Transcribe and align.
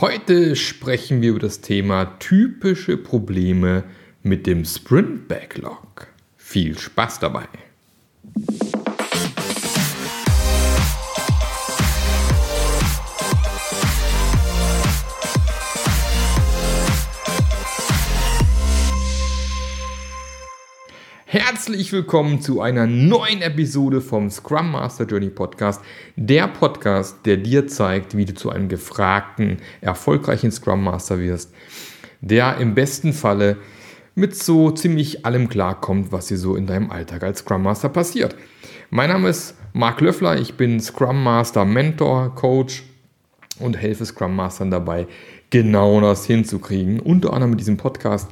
Heute 0.00 0.56
sprechen 0.56 1.22
wir 1.22 1.30
über 1.30 1.38
das 1.38 1.60
Thema 1.60 2.18
typische 2.18 2.96
Probleme 2.96 3.84
mit 4.24 4.44
dem 4.44 4.64
Sprint 4.64 5.28
Backlog. 5.28 6.08
Viel 6.36 6.76
Spaß 6.76 7.20
dabei! 7.20 7.46
Herzlich 21.34 21.90
willkommen 21.92 22.40
zu 22.40 22.60
einer 22.60 22.86
neuen 22.86 23.42
Episode 23.42 24.00
vom 24.00 24.30
Scrum 24.30 24.70
Master 24.70 25.04
Journey 25.04 25.30
Podcast. 25.30 25.80
Der 26.14 26.46
Podcast, 26.46 27.26
der 27.26 27.38
dir 27.38 27.66
zeigt, 27.66 28.16
wie 28.16 28.24
du 28.24 28.34
zu 28.34 28.50
einem 28.50 28.68
gefragten, 28.68 29.58
erfolgreichen 29.80 30.52
Scrum 30.52 30.84
Master 30.84 31.18
wirst, 31.18 31.52
der 32.20 32.58
im 32.58 32.76
besten 32.76 33.12
Falle 33.12 33.56
mit 34.14 34.36
so 34.36 34.70
ziemlich 34.70 35.26
allem 35.26 35.48
klarkommt, 35.48 36.12
was 36.12 36.26
dir 36.26 36.38
so 36.38 36.54
in 36.54 36.68
deinem 36.68 36.92
Alltag 36.92 37.24
als 37.24 37.40
Scrum 37.40 37.64
Master 37.64 37.88
passiert. 37.88 38.36
Mein 38.90 39.10
Name 39.10 39.28
ist 39.28 39.56
Marc 39.72 40.02
Löffler, 40.02 40.38
ich 40.38 40.54
bin 40.54 40.78
Scrum 40.78 41.20
Master 41.20 41.64
Mentor, 41.64 42.32
Coach 42.36 42.84
und 43.58 43.76
helfe 43.76 44.06
Scrum 44.06 44.36
Mastern 44.36 44.70
dabei, 44.70 45.08
genau 45.50 46.00
das 46.00 46.26
hinzukriegen. 46.26 47.00
Unter 47.00 47.32
anderem 47.32 47.50
mit 47.50 47.60
diesem 47.60 47.76
Podcast 47.76 48.30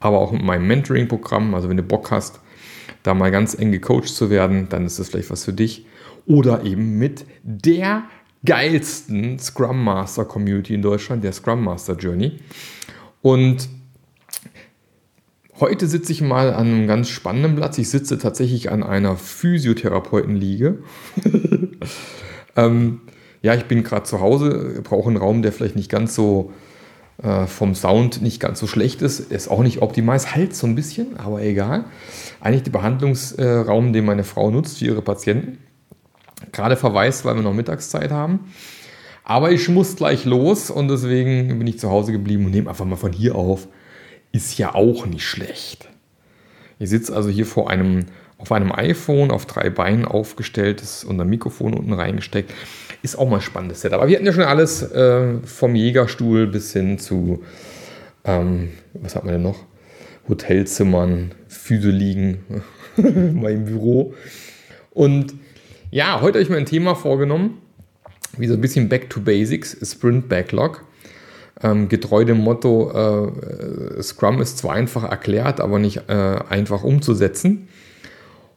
aber 0.00 0.18
auch 0.18 0.32
mit 0.32 0.42
meinem 0.42 0.66
Mentoring-Programm. 0.66 1.54
Also 1.54 1.68
wenn 1.68 1.76
du 1.76 1.82
Bock 1.82 2.10
hast, 2.10 2.40
da 3.02 3.14
mal 3.14 3.30
ganz 3.30 3.54
eng 3.54 3.70
gecoacht 3.70 4.08
zu 4.08 4.30
werden, 4.30 4.68
dann 4.68 4.84
ist 4.84 4.98
das 4.98 5.10
vielleicht 5.10 5.30
was 5.30 5.44
für 5.44 5.52
dich. 5.52 5.86
Oder 6.26 6.64
eben 6.64 6.98
mit 6.98 7.24
der 7.42 8.04
geilsten 8.44 9.38
Scrum 9.38 9.84
Master 9.84 10.24
Community 10.24 10.74
in 10.74 10.82
Deutschland, 10.82 11.22
der 11.22 11.32
Scrum 11.32 11.62
Master 11.62 11.94
Journey. 11.94 12.40
Und 13.22 13.68
heute 15.60 15.86
sitze 15.86 16.12
ich 16.12 16.22
mal 16.22 16.52
an 16.54 16.66
einem 16.66 16.86
ganz 16.86 17.08
spannenden 17.10 17.56
Platz. 17.56 17.78
Ich 17.78 17.90
sitze 17.90 18.18
tatsächlich 18.18 18.70
an 18.70 18.82
einer 18.82 19.16
Physiotherapeutenliege. 19.16 20.78
ähm, 22.56 23.00
ja, 23.42 23.54
ich 23.54 23.64
bin 23.64 23.82
gerade 23.82 24.04
zu 24.04 24.20
Hause, 24.20 24.80
brauche 24.82 25.08
einen 25.08 25.16
Raum, 25.16 25.42
der 25.42 25.52
vielleicht 25.52 25.76
nicht 25.76 25.90
ganz 25.90 26.14
so 26.14 26.52
äh, 27.22 27.46
vom 27.46 27.74
Sound 27.74 28.22
nicht 28.22 28.40
ganz 28.40 28.58
so 28.58 28.66
schlecht 28.66 29.02
ist. 29.02 29.20
Ist 29.20 29.48
auch 29.48 29.62
nicht 29.62 29.82
optimal, 29.82 30.16
es 30.16 30.34
halt 30.34 30.54
so 30.54 30.66
ein 30.66 30.74
bisschen, 30.74 31.18
aber 31.18 31.42
egal. 31.42 31.84
Eigentlich 32.40 32.62
der 32.62 32.72
Behandlungsraum, 32.72 33.92
den 33.92 34.04
meine 34.04 34.24
Frau 34.24 34.50
nutzt 34.50 34.78
für 34.78 34.86
ihre 34.86 35.02
Patienten. 35.02 35.58
Gerade 36.52 36.76
verweist, 36.76 37.24
weil 37.24 37.34
wir 37.34 37.42
noch 37.42 37.52
Mittagszeit 37.52 38.10
haben. 38.10 38.40
Aber 39.24 39.52
ich 39.52 39.68
muss 39.68 39.96
gleich 39.96 40.24
los 40.24 40.70
und 40.70 40.88
deswegen 40.88 41.58
bin 41.58 41.66
ich 41.66 41.78
zu 41.78 41.90
Hause 41.90 42.12
geblieben 42.12 42.46
und 42.46 42.50
nehme 42.50 42.70
einfach 42.70 42.84
mal 42.84 42.96
von 42.96 43.12
hier 43.12 43.34
auf. 43.34 43.68
Ist 44.32 44.58
ja 44.58 44.74
auch 44.74 45.06
nicht 45.06 45.24
schlecht. 45.24 45.88
Ich 46.78 46.88
sitze 46.88 47.14
also 47.14 47.28
hier 47.28 47.46
vor 47.46 47.68
einem, 47.70 48.06
auf 48.38 48.50
einem 48.50 48.72
iPhone 48.72 49.30
auf 49.30 49.44
drei 49.44 49.68
Beinen 49.68 50.06
aufgestelltes 50.06 51.04
und 51.04 51.20
ein 51.20 51.28
Mikrofon 51.28 51.74
unten 51.74 51.92
reingesteckt. 51.92 52.52
Ist 53.02 53.18
auch 53.18 53.28
mal 53.28 53.36
ein 53.36 53.42
spannendes 53.42 53.80
Set. 53.80 53.92
Aber 53.92 54.08
wir 54.08 54.16
hatten 54.16 54.26
ja 54.26 54.32
schon 54.32 54.44
alles 54.44 54.82
äh, 54.82 55.38
vom 55.44 55.74
Jägerstuhl 55.74 56.46
bis 56.46 56.72
hin 56.72 56.98
zu, 56.98 57.42
ähm, 58.24 58.70
was 58.94 59.16
hat 59.16 59.24
man 59.24 59.34
denn 59.34 59.42
noch? 59.42 59.64
Hotelzimmern, 60.28 61.32
Füße 61.48 61.90
liegen, 61.90 62.44
mein 62.96 63.64
Büro. 63.64 64.14
Und 64.90 65.34
ja, 65.90 66.20
heute 66.20 66.38
habe 66.38 66.42
ich 66.42 66.50
mir 66.50 66.58
ein 66.58 66.66
Thema 66.66 66.94
vorgenommen, 66.94 67.58
wie 68.36 68.46
so 68.46 68.54
ein 68.54 68.60
bisschen 68.60 68.88
Back 68.88 69.10
to 69.10 69.20
Basics, 69.20 69.76
Sprint 69.82 70.28
Backlog. 70.28 70.84
Ähm, 71.62 71.88
getreu 71.88 72.24
dem 72.24 72.38
Motto, 72.38 72.90
äh, 72.90 74.02
Scrum 74.02 74.40
ist 74.40 74.58
zwar 74.58 74.74
einfach 74.74 75.04
erklärt, 75.04 75.60
aber 75.60 75.78
nicht 75.78 76.08
äh, 76.08 76.12
einfach 76.48 76.84
umzusetzen. 76.84 77.68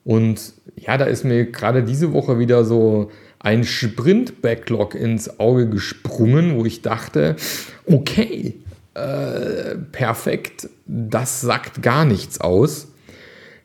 Und 0.06 0.54
ja, 0.76 0.98
da 0.98 1.06
ist 1.06 1.24
mir 1.24 1.46
gerade 1.46 1.84
diese 1.84 2.14
Woche 2.14 2.40
wieder 2.40 2.66
so 2.66 3.10
ein 3.44 3.66
Sprint-Backlog 3.66 4.96
ins 4.96 5.40
Auge 5.40 5.70
gesprungen, 5.70 6.56
wo 6.56 6.66
ich 6.66 6.82
dachte, 6.82 7.36
okay, 7.86 8.56
äh, 8.94 9.76
perfekt, 9.92 10.70
das 10.88 11.42
sagt 11.42 11.84
gar 11.84 12.06
nichts 12.06 12.42
aus. 12.42 12.88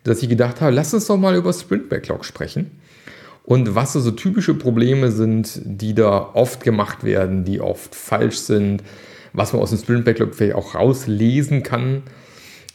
Dass 0.03 0.23
ich 0.23 0.29
gedacht 0.29 0.61
habe, 0.61 0.75
lass 0.75 0.93
uns 0.95 1.07
doch 1.07 1.17
mal 1.17 1.37
über 1.37 1.53
Sprint-Backlog 1.53 2.25
sprechen. 2.25 2.73
Und 3.45 3.75
was 3.75 3.93
so 3.93 4.11
typische 4.11 4.55
Probleme 4.55 5.11
sind, 5.11 5.61
die 5.65 5.95
da 5.95 6.31
oft 6.35 6.65
gemacht 6.65 7.05
werden, 7.05 7.45
die 7.45 7.61
oft 7.61 7.95
falsch 7.95 8.39
sind, 8.39 8.83
was 9.33 9.53
man 9.53 9.63
aus 9.63 9.71
dem 9.71 9.79
Sprint-Backlog 9.79 10.35
vielleicht 10.35 10.57
auch 10.57 10.75
rauslesen 10.75 11.63
kann 11.63 12.03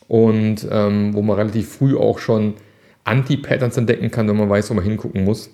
und 0.07 0.67
ähm, 0.71 1.13
wo 1.13 1.21
man 1.21 1.35
relativ 1.35 1.69
früh 1.69 1.97
auch 1.97 2.19
schon 2.19 2.53
Anti-Patterns 3.03 3.75
entdecken 3.77 4.09
kann, 4.09 4.27
wenn 4.29 4.37
man 4.37 4.49
weiß, 4.49 4.69
wo 4.69 4.73
man 4.75 4.83
hingucken 4.83 5.25
muss. 5.25 5.49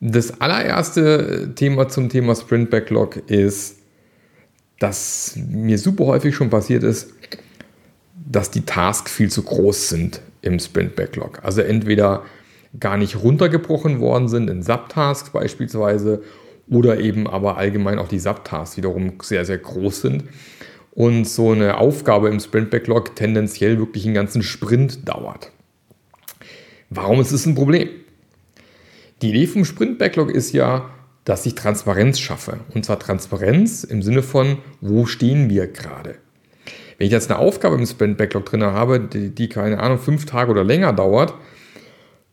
Das 0.00 0.40
allererste 0.40 1.52
Thema 1.54 1.88
zum 1.88 2.08
Thema 2.08 2.34
Sprint 2.34 2.70
Backlog 2.70 3.16
ist, 3.28 3.76
dass 4.78 5.36
mir 5.36 5.76
super 5.78 6.06
häufig 6.06 6.34
schon 6.34 6.48
passiert 6.48 6.82
ist, 6.82 7.12
dass 8.14 8.50
die 8.50 8.62
Tasks 8.62 9.12
viel 9.12 9.30
zu 9.30 9.42
groß 9.42 9.90
sind 9.90 10.22
im 10.40 10.58
Sprint 10.58 10.96
Backlog. 10.96 11.40
Also 11.44 11.60
entweder 11.60 12.22
gar 12.78 12.96
nicht 12.96 13.22
runtergebrochen 13.22 14.00
worden 14.00 14.28
sind 14.28 14.48
in 14.48 14.62
Subtasks 14.62 15.30
beispielsweise 15.30 16.22
oder 16.70 16.98
eben 16.98 17.26
aber 17.26 17.58
allgemein 17.58 17.98
auch 17.98 18.08
die 18.08 18.20
Subtasks 18.20 18.78
wiederum 18.78 19.14
sehr, 19.20 19.44
sehr 19.44 19.58
groß 19.58 20.00
sind 20.00 20.24
und 20.92 21.26
so 21.26 21.50
eine 21.50 21.76
Aufgabe 21.76 22.30
im 22.30 22.40
Sprint 22.40 22.70
Backlog 22.70 23.16
tendenziell 23.16 23.78
wirklich 23.78 24.06
einen 24.06 24.14
ganzen 24.14 24.42
Sprint 24.42 25.06
dauert. 25.06 25.50
Warum 26.88 27.20
ist 27.20 27.32
es 27.32 27.44
ein 27.44 27.54
Problem? 27.54 27.88
Die 29.22 29.30
Idee 29.30 29.46
vom 29.46 29.66
Sprint 29.66 29.98
Backlog 29.98 30.30
ist 30.30 30.52
ja, 30.52 30.88
dass 31.24 31.44
ich 31.44 31.54
Transparenz 31.54 32.18
schaffe. 32.18 32.60
Und 32.74 32.86
zwar 32.86 32.98
Transparenz 32.98 33.84
im 33.84 34.02
Sinne 34.02 34.22
von, 34.22 34.58
wo 34.80 35.04
stehen 35.04 35.50
wir 35.50 35.66
gerade? 35.66 36.16
Wenn 36.96 37.06
ich 37.06 37.12
jetzt 37.12 37.30
eine 37.30 37.38
Aufgabe 37.38 37.76
im 37.76 37.84
Sprint 37.84 38.16
Backlog 38.16 38.46
drin 38.46 38.62
habe, 38.62 38.98
die, 38.98 39.28
die, 39.34 39.48
keine 39.48 39.80
Ahnung, 39.80 39.98
fünf 39.98 40.24
Tage 40.24 40.50
oder 40.50 40.64
länger 40.64 40.94
dauert, 40.94 41.34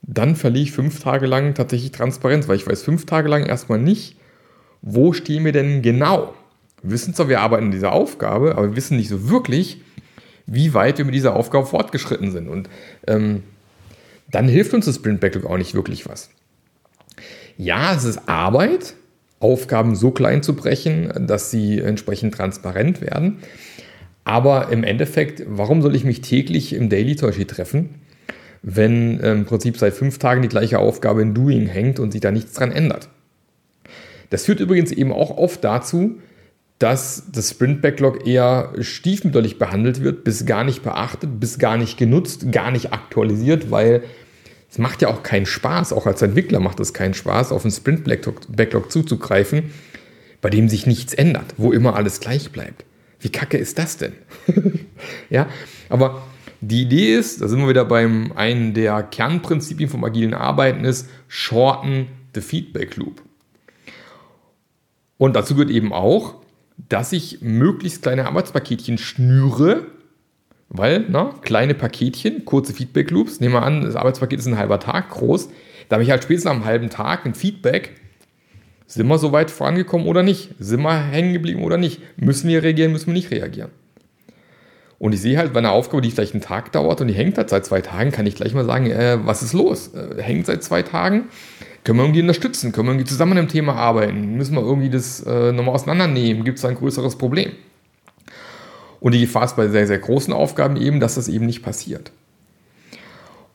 dann 0.02 0.38
verliere 0.38 0.64
ich 0.64 0.72
fünf 0.72 1.02
Tage 1.02 1.25
lang 1.25 1.53
tatsächlich 1.56 1.92
Transparenz, 1.92 2.48
weil 2.48 2.56
ich 2.56 2.66
weiß 2.66 2.84
fünf 2.84 3.06
Tage 3.06 3.28
lang 3.28 3.46
erstmal 3.46 3.80
nicht, 3.80 4.16
wo 4.81 5.12
stehen 5.12 5.44
wir 5.44 5.52
denn 5.52 5.81
genau. 5.81 6.34
Wir 6.81 6.92
wissen 6.92 7.14
zwar, 7.14 7.28
wir 7.28 7.42
arbeiten 7.42 7.66
in 7.66 7.72
dieser 7.72 7.92
Aufgabe, 7.92 8.54
aber 8.56 8.69
wir 8.69 8.75
wissen 8.78 8.96
nicht 8.96 9.09
so 9.09 9.30
wirklich, 9.30 9.81
wie 10.46 10.74
weit 10.74 10.98
wir 11.00 11.06
mit 11.06 11.16
dieser 11.16 11.36
Aufgabe 11.36 11.66
fortgeschritten 11.66 12.31
sind. 12.31 12.48
Und 12.48 12.69
ähm, 13.08 13.44
dann 14.31 14.48
hilft 14.48 14.74
uns 14.74 14.86
das 14.86 14.96
Sprint 14.96 15.19
Backlog 15.19 15.46
auch 15.46 15.58
nicht 15.58 15.74
wirklich 15.74 16.08
was. 16.08 16.30
Ja, 17.57 17.94
es 17.95 18.03
ist 18.03 18.29
Arbeit, 18.29 18.94
Aufgaben 19.40 19.95
so 19.95 20.12
klein 20.12 20.44
zu 20.44 20.56
brechen, 20.56 21.28
dass 21.28 21.51
sie 21.51 21.79
entsprechend 21.79 22.35
transparent 22.35 23.01
werden. 23.01 23.40
Aber 24.23 24.69
im 24.72 24.84
Endeffekt, 24.84 25.44
warum 25.47 25.81
soll 25.81 25.95
ich 25.95 26.03
mich 26.03 26.22
täglich 26.22 26.73
im 26.73 26.90
Daily 26.90 27.16
Beispiel 27.16 27.45
treffen, 27.45 27.90
wenn 28.62 29.19
im 29.19 29.45
Prinzip 29.45 29.78
seit 29.78 29.94
fünf 29.94 30.19
Tagen 30.19 30.41
die 30.41 30.50
gleiche 30.50 30.79
Aufgabe 30.79 31.22
in 31.22 31.34
Doing 31.34 31.68
hängt 31.68 32.00
und 32.00 32.12
sich 32.12 32.22
da 32.22 32.31
nichts 32.31 32.53
dran 32.53 32.72
ändert? 32.72 33.09
Das 34.29 34.45
führt 34.45 34.59
übrigens 34.59 34.91
eben 34.91 35.13
auch 35.13 35.38
oft 35.38 35.63
dazu, 35.63 36.19
dass 36.79 37.24
das 37.31 37.51
Sprint 37.51 37.81
Backlog 37.81 38.28
eher 38.28 38.74
stiefmütterlich 38.79 39.57
behandelt 39.57 40.03
wird, 40.03 40.24
bis 40.24 40.45
gar 40.45 40.63
nicht 40.63 40.84
beachtet, 40.84 41.39
bis 41.39 41.57
gar 41.57 41.78
nicht 41.78 41.97
genutzt, 41.97 42.51
gar 42.51 42.72
nicht 42.72 42.94
aktualisiert, 42.94 43.72
weil 43.72 44.03
es 44.69 44.78
macht 44.78 45.01
ja 45.01 45.07
auch 45.07 45.23
keinen 45.23 45.45
Spaß, 45.45 45.94
auch 45.94 46.05
als 46.05 46.22
Entwickler 46.22 46.59
macht 46.59 46.79
es 46.79 46.94
keinen 46.94 47.13
Spaß, 47.13 47.51
auf 47.51 47.63
einen 47.63 47.72
Sprint-Backlog 47.72 48.91
zuzugreifen, 48.91 49.72
bei 50.41 50.50
dem 50.50 50.69
sich 50.69 50.85
nichts 50.85 51.13
ändert, 51.13 51.53
wo 51.57 51.71
immer 51.71 51.95
alles 51.95 52.19
gleich 52.19 52.51
bleibt. 52.51 52.86
Wie 53.19 53.30
kacke 53.30 53.57
ist 53.57 53.80
das 53.80 53.97
denn? 53.97 54.13
ja, 55.30 55.47
aber 55.89 56.21
die 56.62 56.83
Idee 56.83 57.15
ist, 57.15 57.42
da 57.42 57.47
sind 57.47 57.59
wir 57.59 57.69
wieder 57.69 57.86
beim 57.86 58.31
einen 58.33 58.74
der 58.74 59.03
Kernprinzipien 59.03 59.89
vom 59.89 60.03
agilen 60.03 60.33
Arbeiten 60.33 60.86
ist, 60.86 61.09
shorten 61.27 62.07
the 62.36 62.42
feedback 62.42 62.95
loop. 62.95 63.21
Und 65.18 65.36
dazu 65.36 65.56
gehört 65.56 65.71
eben 65.71 65.94
auch, 65.94 66.36
dass 66.89 67.12
ich 67.12 67.42
möglichst 67.42 68.03
kleine 68.03 68.27
Arbeitspaketchen 68.27 68.97
schnüre, 68.97 69.88
weil, 70.69 71.06
na, 71.08 71.34
kleine 71.42 71.74
Paketchen, 71.74 72.46
kurze 72.46 72.74
Feedback-Loops. 72.74 73.40
Nehmen 73.40 73.54
wir 73.54 73.64
an, 73.64 73.81
das 73.81 73.96
Arbeitspaket 73.96 74.40
ist 74.40 74.48
ein 74.48 74.58
halber 74.58 74.80
Tag 74.80 75.10
groß. 75.10 75.50
Da 75.90 75.96
habe 75.96 76.04
ich 76.04 76.12
halt 76.12 76.24
spätestens 76.24 76.52
am 76.52 76.66
halben 76.66 76.90
Tag 76.90 77.25
ein 77.25 77.36
Feedback. 77.36 77.92
Sind 78.86 79.08
wir 79.08 79.18
so 79.18 79.31
weit 79.31 79.52
vorangekommen 79.52 80.08
oder 80.08 80.24
nicht? 80.24 80.56
Sind 80.60 80.81
wir 80.81 80.98
hängen 80.98 81.34
geblieben 81.34 81.64
oder 81.64 81.78
nicht? 81.78 82.02
Müssen 82.18 82.50
wir 82.50 82.64
reagieren, 82.64 82.92
müssen 82.92 83.08
wir 83.08 83.14
nicht 83.14 83.31
reagieren? 83.31 83.69
Und 85.00 85.14
ich 85.14 85.22
sehe 85.22 85.38
halt, 85.38 85.54
bei 85.54 85.60
einer 85.60 85.72
Aufgabe, 85.72 86.02
die 86.02 86.10
vielleicht 86.10 86.34
einen 86.34 86.42
Tag 86.42 86.72
dauert 86.72 87.02
und 87.02 87.08
die 87.08 87.14
hängt 87.14 87.38
halt 87.38 87.50
seit 87.50 87.66
zwei 87.66 87.81
Tagen, 87.81 88.12
kann 88.12 88.25
ich 88.25 88.36
gleich 88.36 88.54
mal 88.54 88.66
sagen, 88.66 88.88
äh, 88.88 89.19
was 89.24 89.44
ist 89.44 89.54
los? 89.54 89.94
Äh, 89.94 90.22
hängt 90.22 90.48
seit 90.48 90.64
zwei 90.64 90.81
Tagen? 90.81 91.25
Können 91.84 92.00
wir 92.00 92.06
irgendwie 92.06 92.22
unterstützen? 92.22 92.72
Können 92.72 92.88
wir 92.88 92.94
irgendwie 92.94 93.10
zusammen 93.10 93.34
an 93.34 93.46
dem 93.46 93.48
Thema 93.48 93.75
arbeiten? 93.75 94.36
Müssen 94.36 94.56
wir 94.56 94.62
irgendwie 94.62 94.90
das 94.90 95.22
äh, 95.22 95.52
nochmal 95.52 95.75
auseinandernehmen? 95.75 96.44
Gibt 96.44 96.58
es 96.58 96.66
ein 96.66 96.75
größeres 96.75 97.18
Problem? 97.18 97.52
Und 98.99 99.13
die 99.13 99.21
Gefahr 99.21 99.45
ist 99.45 99.55
bei 99.55 99.67
sehr, 99.67 99.88
sehr 99.88 99.99
großen 99.99 100.33
Aufgaben 100.33 100.77
eben, 100.77 100.99
dass 100.99 101.15
das 101.15 101.27
eben 101.27 101.45
nicht 101.45 101.63
passiert. 101.63 102.11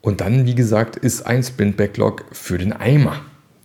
Und 0.01 0.21
dann, 0.21 0.45
wie 0.45 0.55
gesagt, 0.55 0.97
ist 0.97 1.25
ein 1.25 1.43
Sprint-Backlog 1.43 2.25
für 2.31 2.57
den 2.57 2.73
Eimer. 2.73 3.21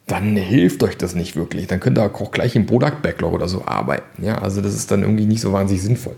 Dann 0.06 0.36
hilft 0.36 0.82
euch 0.82 0.96
das 0.96 1.14
nicht 1.14 1.36
wirklich. 1.36 1.66
Dann 1.66 1.80
könnt 1.80 1.98
ihr 1.98 2.04
auch 2.04 2.30
gleich 2.30 2.56
im 2.56 2.66
Product-Backlog 2.66 3.32
oder 3.32 3.48
so 3.48 3.64
arbeiten. 3.66 4.24
Ja, 4.24 4.38
also 4.38 4.60
das 4.60 4.74
ist 4.74 4.90
dann 4.90 5.02
irgendwie 5.02 5.26
nicht 5.26 5.40
so 5.40 5.52
wahnsinnig 5.52 5.82
sinnvoll. 5.82 6.14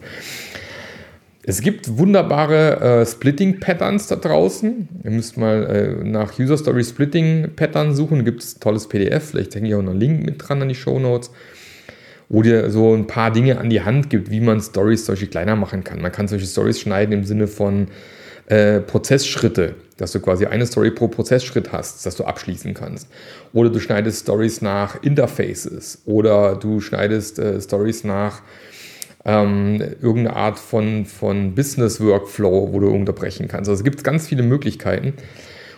Es 1.42 1.62
gibt 1.62 1.96
wunderbare 1.96 3.00
äh, 3.00 3.06
Splitting-Patterns 3.06 4.08
da 4.08 4.16
draußen. 4.16 4.88
Ihr 5.02 5.10
müsst 5.10 5.38
mal 5.38 5.64
äh, 5.64 6.04
nach 6.04 6.38
User 6.38 6.58
Story 6.58 6.84
Splitting 6.84 7.52
Pattern 7.56 7.94
suchen. 7.94 8.24
Gibt 8.26 8.42
es 8.42 8.58
tolles 8.58 8.88
PDF. 8.88 9.30
Vielleicht 9.30 9.54
hänge 9.54 9.68
ich 9.68 9.74
auch 9.74 9.82
noch 9.82 9.92
einen 9.92 10.00
Link 10.00 10.24
mit 10.24 10.46
dran 10.46 10.60
an 10.60 10.68
die 10.68 10.74
Show 10.74 10.98
Notes, 10.98 11.30
wo 12.30 12.42
dir 12.42 12.70
so 12.70 12.94
ein 12.94 13.08
paar 13.08 13.32
Dinge 13.32 13.58
an 13.58 13.68
die 13.68 13.82
Hand 13.82 14.08
gibt, 14.08 14.30
wie 14.30 14.40
man 14.40 14.60
Stories 14.60 15.04
solche 15.04 15.26
kleiner 15.26 15.56
machen 15.56 15.84
kann. 15.84 16.00
Man 16.00 16.12
kann 16.12 16.28
solche 16.28 16.46
Stories 16.46 16.80
schneiden 16.80 17.12
im 17.12 17.24
Sinne 17.24 17.48
von 17.48 17.88
äh, 18.46 18.80
Prozessschritte, 18.80 19.74
dass 19.96 20.12
du 20.12 20.20
quasi 20.20 20.46
eine 20.46 20.64
Story 20.64 20.92
pro 20.92 21.08
Prozessschritt 21.08 21.72
hast, 21.72 22.06
dass 22.06 22.14
du 22.14 22.24
abschließen 22.24 22.72
kannst. 22.72 23.08
Oder 23.52 23.68
du 23.68 23.80
schneidest 23.80 24.22
Stories 24.22 24.62
nach 24.62 25.02
Interfaces 25.02 26.02
oder 26.06 26.54
du 26.54 26.80
schneidest 26.80 27.40
äh, 27.40 27.60
Stories 27.60 28.04
nach 28.04 28.42
ähm, 29.24 29.82
irgendeine 30.00 30.36
Art 30.36 30.60
von, 30.60 31.06
von 31.06 31.56
Business-Workflow, 31.56 32.72
wo 32.72 32.78
du 32.78 32.90
unterbrechen 32.90 33.48
kannst. 33.48 33.68
Also 33.68 33.80
es 33.80 33.84
gibt 33.84 34.04
ganz 34.04 34.28
viele 34.28 34.44
Möglichkeiten. 34.44 35.14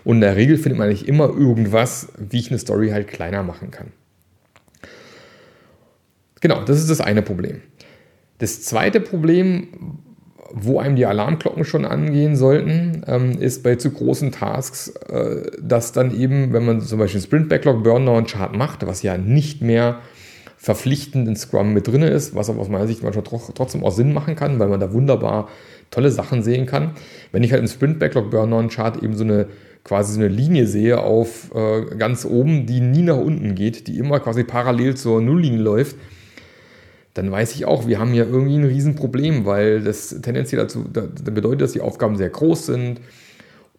Und 0.05 0.17
in 0.17 0.21
der 0.21 0.37
Regel 0.37 0.59
findet 0.59 0.79
man 0.79 0.91
nicht 0.91 1.09
immer 1.09 1.29
irgendwas, 1.29 2.09
wie 2.19 2.41
ich 2.41 2.51
eine 2.51 2.59
Story 2.59 2.91
halt 2.91 3.09
kleiner 3.09 3.43
machen 3.43 3.71
kann. 3.71 3.89
Genau, 6.43 6.62
das 6.62 6.79
ist 6.79 6.91
das 6.91 7.00
eine 7.00 7.23
Problem. 7.23 7.62
Das 8.39 8.62
zweite 8.62 9.00
Problem, 9.00 9.69
wo 10.53 10.81
einem 10.81 10.97
die 10.97 11.06
Alarmglocken 11.06 11.65
schon 11.65 11.87
angehen 11.87 12.37
sollten, 12.37 13.05
ähm, 13.06 13.39
ist 13.39 13.62
bei 13.62 13.77
zu 13.77 13.91
großen 13.91 14.33
Tasks, 14.33 14.89
äh, 15.09 15.50
dass 15.62 15.93
dann 15.93 16.15
eben, 16.15 16.53
wenn 16.53 16.67
man 16.67 16.81
zum 16.81 16.99
Beispiel 16.99 17.21
Sprint 17.21 17.49
Backlog 17.49 17.85
Burndown 17.85 18.27
Chart 18.27 18.55
macht, 18.55 18.85
was 18.87 19.03
ja 19.03 19.17
nicht 19.17 19.62
mehr 19.62 20.00
verpflichtend 20.56 21.29
in 21.29 21.37
Scrum 21.37 21.73
mit 21.73 21.87
drin 21.87 22.03
ist, 22.03 22.35
was 22.35 22.50
aber 22.50 22.61
aus 22.61 22.69
meiner 22.69 22.89
Sicht 22.89 23.03
manchmal 23.03 23.25
trotzdem 23.25 23.85
auch 23.85 23.93
Sinn 23.93 24.12
machen 24.12 24.35
kann, 24.35 24.59
weil 24.59 24.69
man 24.69 24.81
da 24.81 24.93
wunderbar 24.93 25.49
tolle 25.91 26.11
Sachen 26.11 26.43
sehen 26.43 26.67
kann. 26.67 26.91
Wenn 27.31 27.44
ich 27.44 27.53
halt 27.53 27.62
im 27.62 27.69
Sprint 27.69 28.00
Backlog 28.00 28.31
Burn-On 28.31 28.69
Chart 28.69 29.00
eben 29.00 29.17
so 29.17 29.25
eine 29.25 29.47
quasi 29.85 30.15
so 30.15 30.21
eine 30.21 30.29
Linie 30.29 30.67
sehe 30.67 31.00
auf 31.00 31.50
äh, 31.55 31.97
ganz 31.97 32.25
oben, 32.25 32.67
die 32.67 32.81
nie 32.81 33.03
nach 33.03 33.17
unten 33.17 33.55
geht, 33.55 33.87
die 33.87 33.99
immer 33.99 34.21
quasi 34.21 34.44
parallel 34.44 34.97
zur 34.97 35.21
Nulllinie 35.21 35.61
läuft, 35.61 35.97
dann 37.14 37.31
weiß 37.31 37.55
ich 37.55 37.67
auch, 37.67 37.87
wir 37.87 37.99
haben 37.99 38.12
hier 38.12 38.26
irgendwie 38.26 38.56
ein 38.56 38.64
Riesenproblem, 38.64 39.44
weil 39.44 39.82
das 39.82 40.17
tendenziell 40.23 40.62
dazu 40.62 40.85
da, 40.91 41.03
bedeutet, 41.31 41.62
dass 41.62 41.73
die 41.73 41.81
Aufgaben 41.81 42.17
sehr 42.17 42.31
groß 42.31 42.67
sind, 42.67 43.00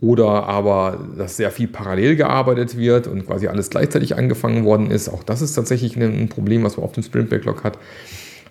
oder 0.04 0.48
aber, 0.48 1.08
dass 1.18 1.38
sehr 1.38 1.50
viel 1.50 1.70
parallel 1.70 2.18
gearbeitet 2.18 2.78
wird 2.78 3.08
und 3.08 3.26
quasi 3.26 3.48
alles 3.48 3.70
gleichzeitig 3.70 4.18
angefangen 4.18 4.66
worden 4.66 4.92
ist. 4.92 5.08
Auch 5.08 5.24
das 5.24 5.42
ist 5.42 5.54
tatsächlich 5.54 5.96
ein 5.96 6.28
Problem, 6.28 6.64
was 6.64 6.76
man 6.76 6.84
auf 6.84 6.92
dem 6.92 7.04
Sprint 7.04 7.30
Backlog 7.30 7.64
hat, 7.64 7.80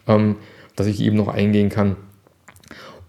ähm, 0.09 0.37
dass 0.77 0.87
ich 0.87 1.03
eben 1.03 1.17
noch 1.17 1.29
eingehen 1.29 1.69
kann. 1.69 1.97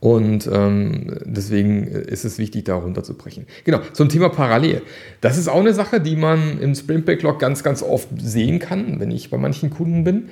Und 0.01 0.49
ähm, 0.51 1.17
deswegen 1.23 1.87
ist 1.87 2.25
es 2.25 2.37
wichtig, 2.37 2.65
da 2.65 2.75
runterzubrechen. 2.75 3.47
Genau, 3.63 3.79
zum 3.93 4.09
Thema 4.09 4.27
Parallel. 4.27 4.81
Das 5.21 5.37
ist 5.37 5.47
auch 5.47 5.61
eine 5.61 5.73
Sache, 5.73 6.01
die 6.01 6.17
man 6.17 6.59
im 6.59 6.75
Sprint 6.75 7.05
Backlog 7.05 7.39
ganz, 7.39 7.63
ganz 7.63 7.81
oft 7.81 8.09
sehen 8.17 8.59
kann, 8.59 8.99
wenn 8.99 9.11
ich 9.11 9.29
bei 9.29 9.37
manchen 9.37 9.69
Kunden 9.69 10.03
bin, 10.03 10.29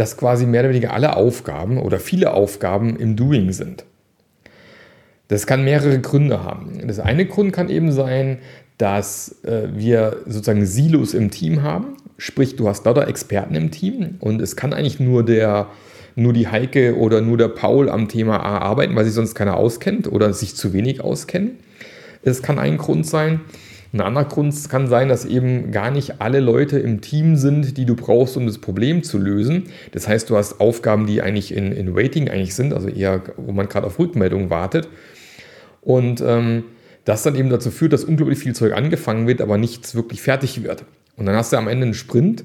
dass 0.00 0.16
quasi 0.16 0.46
mehr 0.46 0.62
oder 0.62 0.70
weniger 0.70 0.94
alle 0.94 1.14
Aufgaben 1.14 1.76
oder 1.76 2.00
viele 2.00 2.32
Aufgaben 2.32 2.96
im 2.96 3.16
Doing 3.16 3.52
sind. 3.52 3.84
Das 5.28 5.46
kann 5.46 5.62
mehrere 5.62 6.00
Gründe 6.00 6.42
haben. 6.42 6.80
Das 6.86 6.98
eine 7.00 7.26
Grund 7.26 7.52
kann 7.52 7.68
eben 7.68 7.92
sein, 7.92 8.38
dass 8.78 9.44
äh, 9.44 9.68
wir 9.74 10.22
sozusagen 10.24 10.64
Silos 10.64 11.12
im 11.12 11.30
Team 11.30 11.62
haben. 11.62 11.98
Sprich, 12.16 12.56
du 12.56 12.66
hast 12.66 12.86
lauter 12.86 13.08
Experten 13.08 13.54
im 13.54 13.70
Team 13.70 14.16
und 14.20 14.40
es 14.40 14.56
kann 14.56 14.72
eigentlich 14.72 15.00
nur 15.00 15.22
der 15.22 15.68
nur 16.16 16.32
die 16.32 16.48
Heike 16.48 16.96
oder 16.96 17.20
nur 17.20 17.36
der 17.36 17.48
Paul 17.48 17.90
am 17.90 18.08
Thema 18.08 18.38
A 18.38 18.58
arbeiten, 18.58 18.96
weil 18.96 19.04
sich 19.04 19.14
sonst 19.14 19.34
keiner 19.34 19.56
auskennt 19.58 20.10
oder 20.10 20.32
sich 20.32 20.56
zu 20.56 20.72
wenig 20.72 21.02
auskennen. 21.02 21.58
Es 22.22 22.42
kann 22.42 22.58
ein 22.58 22.78
Grund 22.78 23.06
sein. 23.06 23.40
Ein 23.92 24.00
anderer 24.00 24.26
Grund 24.26 24.54
kann 24.68 24.86
sein, 24.86 25.08
dass 25.08 25.24
eben 25.24 25.72
gar 25.72 25.90
nicht 25.90 26.20
alle 26.20 26.38
Leute 26.38 26.78
im 26.78 27.00
Team 27.00 27.36
sind, 27.36 27.76
die 27.76 27.84
du 27.84 27.96
brauchst, 27.96 28.36
um 28.36 28.46
das 28.46 28.58
Problem 28.58 29.02
zu 29.02 29.18
lösen. 29.18 29.64
Das 29.90 30.06
heißt, 30.06 30.30
du 30.30 30.36
hast 30.36 30.60
Aufgaben, 30.60 31.06
die 31.06 31.22
eigentlich 31.22 31.52
in, 31.54 31.72
in 31.72 31.96
Waiting 31.96 32.28
eigentlich 32.28 32.54
sind, 32.54 32.72
also 32.72 32.88
eher, 32.88 33.22
wo 33.36 33.50
man 33.50 33.68
gerade 33.68 33.86
auf 33.88 33.98
Rückmeldung 33.98 34.48
wartet. 34.48 34.88
Und 35.80 36.20
ähm, 36.20 36.64
das 37.04 37.24
dann 37.24 37.34
eben 37.34 37.50
dazu 37.50 37.72
führt, 37.72 37.92
dass 37.92 38.04
unglaublich 38.04 38.38
viel 38.38 38.54
Zeug 38.54 38.74
angefangen 38.74 39.26
wird, 39.26 39.40
aber 39.40 39.58
nichts 39.58 39.96
wirklich 39.96 40.22
fertig 40.22 40.62
wird. 40.62 40.84
Und 41.16 41.26
dann 41.26 41.34
hast 41.34 41.52
du 41.52 41.56
am 41.56 41.66
Ende 41.66 41.86
einen 41.86 41.94
Sprint, 41.94 42.44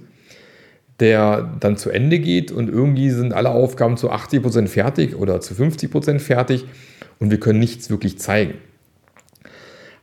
der 0.99 1.55
dann 1.59 1.77
zu 1.77 1.91
Ende 1.91 2.19
geht 2.19 2.51
und 2.51 2.69
irgendwie 2.69 3.09
sind 3.11 3.33
alle 3.33 3.51
Aufgaben 3.51 3.97
zu 3.97 4.11
80% 4.11 4.67
fertig 4.67 5.15
oder 5.15 5.41
zu 5.41 5.53
50% 5.53 6.19
fertig 6.19 6.65
und 7.19 7.31
wir 7.31 7.39
können 7.39 7.59
nichts 7.59 7.89
wirklich 7.89 8.17
zeigen. 8.17 8.55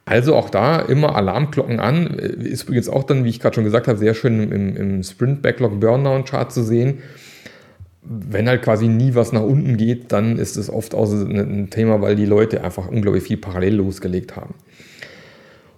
Also 0.04 0.34
auch 0.34 0.50
da 0.50 0.80
immer 0.80 1.14
Alarmglocken 1.14 1.78
an. 1.78 2.06
Ist 2.06 2.64
übrigens 2.64 2.88
auch 2.88 3.04
dann, 3.04 3.24
wie 3.24 3.28
ich 3.28 3.40
gerade 3.40 3.54
schon 3.54 3.64
gesagt 3.64 3.88
habe, 3.88 3.98
sehr 3.98 4.14
schön 4.14 4.50
im, 4.50 4.76
im 4.76 5.02
Sprint 5.02 5.42
Backlog 5.42 5.78
Burndown 5.80 6.24
Chart 6.24 6.52
zu 6.52 6.62
sehen 6.62 6.98
wenn 8.02 8.48
halt 8.48 8.62
quasi 8.62 8.88
nie 8.88 9.14
was 9.14 9.32
nach 9.32 9.42
unten 9.42 9.76
geht, 9.76 10.10
dann 10.12 10.38
ist 10.38 10.56
es 10.56 10.68
oft 10.68 10.94
auch 10.94 11.10
ein 11.10 11.70
Thema, 11.70 12.00
weil 12.02 12.16
die 12.16 12.26
Leute 12.26 12.64
einfach 12.64 12.88
unglaublich 12.88 13.22
viel 13.22 13.36
parallel 13.36 13.76
losgelegt 13.76 14.36
haben. 14.36 14.54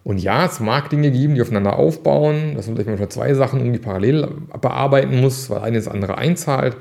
Und 0.05 0.19
ja, 0.19 0.47
es 0.47 0.61
mag 0.61 0.91
Dinge 0.91 1.11
geben, 1.11 1.35
die 1.35 1.43
aufeinander 1.43 1.77
aufbauen, 1.77 2.55
dass 2.57 2.67
man 2.67 2.77
vielleicht 2.77 2.89
manchmal 2.89 3.09
zwei 3.09 3.35
Sachen 3.35 3.61
irgendwie 3.61 3.79
parallel 3.79 4.29
bearbeiten 4.61 5.21
muss, 5.21 5.49
weil 5.49 5.61
eine 5.61 5.77
das 5.77 5.89
andere 5.89 6.19
einzahlt. 6.19 6.77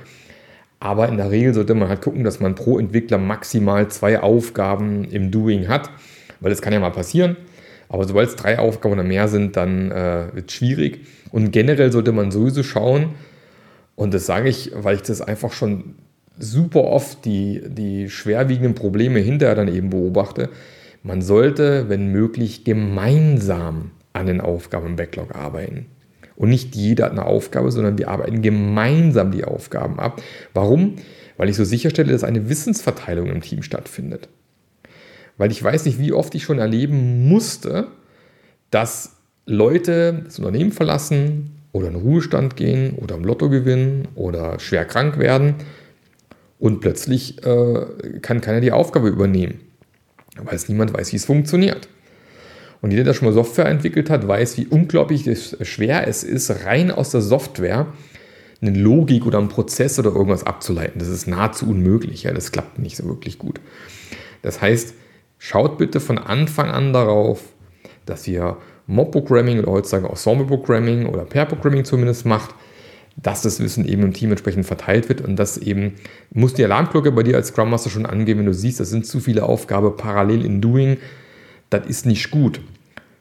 Aber 0.80 1.07
in 1.07 1.16
der 1.16 1.31
Regel 1.31 1.54
sollte 1.54 1.74
man 1.75 1.88
halt 1.88 2.01
gucken, 2.01 2.25
dass 2.25 2.42
man 2.42 2.56
pro 2.56 2.78
Entwickler 2.78 3.18
maximal 3.18 3.88
zwei 3.88 4.19
Aufgaben 4.19 5.06
im 5.06 5.31
Doing 5.31 5.69
hat, 5.69 5.90
weil 6.44 6.51
das 6.51 6.62
kann 6.62 6.74
ja 6.74 6.80
mal 6.80 6.92
passieren. 6.92 7.38
Aber 7.90 8.06
sobald 8.06 8.30
es 8.30 8.36
drei 8.36 8.60
Aufgaben 8.60 8.94
oder 8.94 9.04
mehr 9.04 9.28
sind, 9.28 9.56
dann 9.56 9.92
äh, 9.92 10.28
wird 10.34 10.50
es 10.50 10.56
schwierig. 10.56 11.07
Und 11.31 11.51
generell 11.51 11.92
sollte 11.92 12.12
man 12.12 12.31
sowieso 12.31 12.62
schauen, 12.62 13.16
und 13.95 14.13
das 14.13 14.25
sage 14.25 14.50
ich, 14.50 14.72
weil 14.75 14.95
ich 14.95 15.04
das 15.04 15.22
einfach 15.22 15.54
schon 15.54 15.95
super 16.38 16.84
oft 16.84 17.26
die, 17.26 17.62
die 17.68 18.09
schwerwiegenden 18.09 18.73
Probleme 18.73 19.19
hinterher 19.19 19.56
dann 19.56 19.68
eben 19.68 19.92
beobachte. 19.92 20.50
Man 21.04 21.21
sollte, 21.21 21.90
wenn 21.90 22.07
möglich, 22.07 22.64
gemeinsam 22.64 23.92
an 24.14 24.26
den 24.26 24.42
Aufgaben 24.42 24.88
im 24.88 24.95
Backlog 24.95 25.35
arbeiten. 25.35 25.85
Und 26.35 26.50
nicht 26.50 26.76
jeder 26.76 27.06
hat 27.06 27.12
eine 27.12 27.26
Aufgabe, 27.26 27.71
sondern 27.71 27.97
wir 28.00 28.09
arbeiten 28.09 28.42
gemeinsam 28.42 29.31
die 29.31 29.44
Aufgaben 29.44 30.00
ab. 30.00 30.21
Warum? 30.54 30.95
Weil 31.38 31.50
ich 31.50 31.56
so 31.56 31.64
sicherstelle, 31.64 32.12
dass 32.12 32.23
eine 32.23 32.50
Wissensverteilung 32.50 33.28
im 33.28 33.42
Team 33.42 33.62
stattfindet. 33.62 34.30
Weil 35.37 35.52
ich 35.52 35.63
weiß 35.63 35.85
nicht, 35.85 35.99
wie 35.99 36.13
oft 36.13 36.35
ich 36.35 36.44
schon 36.44 36.59
erleben 36.59 37.28
musste, 37.28 37.87
dass 38.71 39.18
Leute 39.45 40.23
das 40.25 40.40
Unternehmen 40.40 40.71
verlassen, 40.71 41.54
oder 41.73 41.87
in 41.87 41.95
Ruhestand 41.95 42.56
gehen 42.56 42.94
oder 42.95 43.16
im 43.16 43.25
Lotto 43.25 43.49
gewinnen 43.49 44.07
oder 44.16 44.59
schwer 44.59 44.85
krank 44.85 45.18
werden 45.18 45.56
und 46.59 46.80
plötzlich 46.80 47.44
äh, 47.45 47.85
kann 48.21 48.40
keiner 48.40 48.61
die 48.61 48.71
Aufgabe 48.71 49.09
übernehmen, 49.09 49.59
weil 50.42 50.56
es 50.56 50.69
niemand 50.69 50.94
weiß, 50.94 51.11
wie 51.11 51.18
es 51.18 51.25
funktioniert. 51.25 51.90
Und 52.81 52.92
jeder, 52.92 53.04
der 53.04 53.13
schon 53.13 53.28
mal 53.28 53.33
Software 53.33 53.66
entwickelt 53.66 54.09
hat, 54.09 54.28
weiß, 54.28 54.57
wie 54.57 54.68
unglaublich 54.68 55.28
schwer 55.61 56.07
es 56.07 56.23
ist, 56.23 56.66
rein 56.66 56.92
aus 56.92 57.11
der 57.11 57.21
Software 57.21 57.87
eine 58.61 58.78
Logik 58.78 59.25
oder 59.25 59.40
einen 59.40 59.49
Prozess 59.49 59.97
oder 59.99 60.11
irgendwas 60.11 60.45
abzuleiten. 60.45 60.99
Das 60.99 61.07
ist 61.07 61.28
nahezu 61.28 61.69
unmöglich. 61.69 62.23
Ja? 62.23 62.33
Das 62.33 62.52
klappt 62.52 62.80
nicht 62.80 62.97
so 62.97 63.06
wirklich 63.06 63.40
gut. 63.40 63.59
Das 64.42 64.61
heißt, 64.61 64.94
schaut 65.44 65.78
bitte 65.78 66.00
von 66.00 66.18
Anfang 66.18 66.69
an 66.69 66.94
darauf, 66.94 67.42
dass 68.06 68.26
ihr 68.30 68.56
Mob-Programming 68.88 69.59
oder 69.59 69.73
heutzutage 69.73 70.07
Ensemble-Programming 70.07 71.06
oder 71.06 71.26
Pair-Programming 71.26 71.83
zumindest 71.83 72.26
macht, 72.26 72.56
dass 73.18 73.42
das 73.42 73.59
Wissen 73.59 73.85
eben 73.85 74.04
im 74.04 74.14
Team 74.14 74.31
entsprechend 74.31 74.66
verteilt 74.66 75.09
wird 75.09 75.19
und 75.19 75.35
das 75.35 75.57
eben 75.57 75.95
muss 76.31 76.54
die 76.54 76.64
Alarmglocke 76.64 77.12
bei 77.12 77.23
dir 77.23 77.35
als 77.35 77.50
Scrum 77.50 77.71
Master 77.71 77.90
schon 77.90 78.06
angehen, 78.06 78.40
wenn 78.40 78.45
du 78.45 78.54
siehst, 78.54 78.80
das 78.80 78.90
sind 78.90 79.06
zu 79.06 79.19
viele 79.19 79.44
Aufgaben 79.44 79.97
parallel 79.97 80.45
in 80.45 80.62
Doing, 80.62 80.95
das 81.69 81.88
ist 81.88 82.06
nicht 82.06 82.31
gut. 82.31 82.62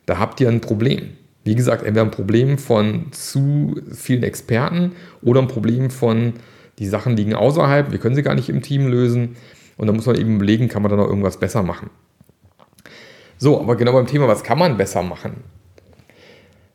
Da 0.07 0.21
habt 0.21 0.41
ihr 0.41 0.49
ein 0.49 0.61
Problem. 0.61 1.11
Wie 1.43 1.57
gesagt, 1.57 1.83
entweder 1.83 2.05
ein 2.05 2.13
Problem 2.13 2.57
von 2.57 3.07
zu 3.11 3.81
vielen 3.93 4.23
Experten 4.23 4.93
oder 5.23 5.43
ein 5.43 5.49
Problem 5.49 5.91
von, 5.91 6.35
die 6.79 6.87
Sachen 6.87 7.17
liegen 7.17 7.35
außerhalb, 7.35 7.91
wir 7.91 7.99
können 7.99 8.15
sie 8.15 8.23
gar 8.23 8.37
nicht 8.37 8.49
im 8.49 8.63
Team 8.63 8.87
lösen 8.87 9.35
und 9.77 9.89
da 9.89 9.93
muss 9.93 10.07
man 10.07 10.15
eben 10.15 10.37
überlegen, 10.37 10.69
kann 10.69 10.83
man 10.83 10.91
da 10.93 10.97
noch 10.97 11.09
irgendwas 11.09 11.37
besser 11.37 11.65
machen. 11.65 11.91
So, 13.43 13.61
aber 13.61 13.75
genau 13.75 13.91
beim 13.91 14.07
Thema, 14.07 14.29
was 14.29 14.45
kann 14.45 14.57
man 14.57 14.77
besser 14.77 15.03
machen? 15.03 15.43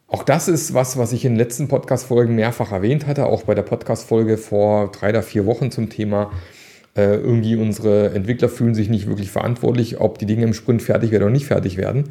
Auch 0.10 0.22
das 0.22 0.50
ist 0.50 0.74
was, 0.74 0.98
was 0.98 1.14
ich 1.14 1.24
in 1.24 1.32
den 1.32 1.38
letzten 1.38 1.70
Podcast-Folgen 1.70 2.36
mehrfach 2.36 2.74
erwähnt 2.74 3.08
hatte, 3.08 3.28
auch 3.28 3.44
bei 3.44 3.56
der 3.56 3.62
Podcast-Folge 3.62 4.38
vor 4.38 4.92
drei 4.92 5.12
oder 5.12 5.24
vier 5.24 5.46
Wochen 5.46 5.72
zum 5.72 5.90
Thema, 5.90 6.30
äh, 6.98 7.16
irgendwie 7.16 7.56
unsere 7.56 8.10
Entwickler 8.10 8.50
fühlen 8.50 8.76
sich 8.76 8.90
nicht 8.90 9.08
wirklich 9.08 9.32
verantwortlich, 9.32 10.02
ob 10.02 10.18
die 10.18 10.26
Dinge 10.26 10.44
im 10.44 10.54
Sprint 10.54 10.82
fertig 10.82 11.12
werden 11.12 11.24
oder 11.24 11.32
nicht 11.32 11.46
fertig 11.46 11.78
werden. 11.78 12.10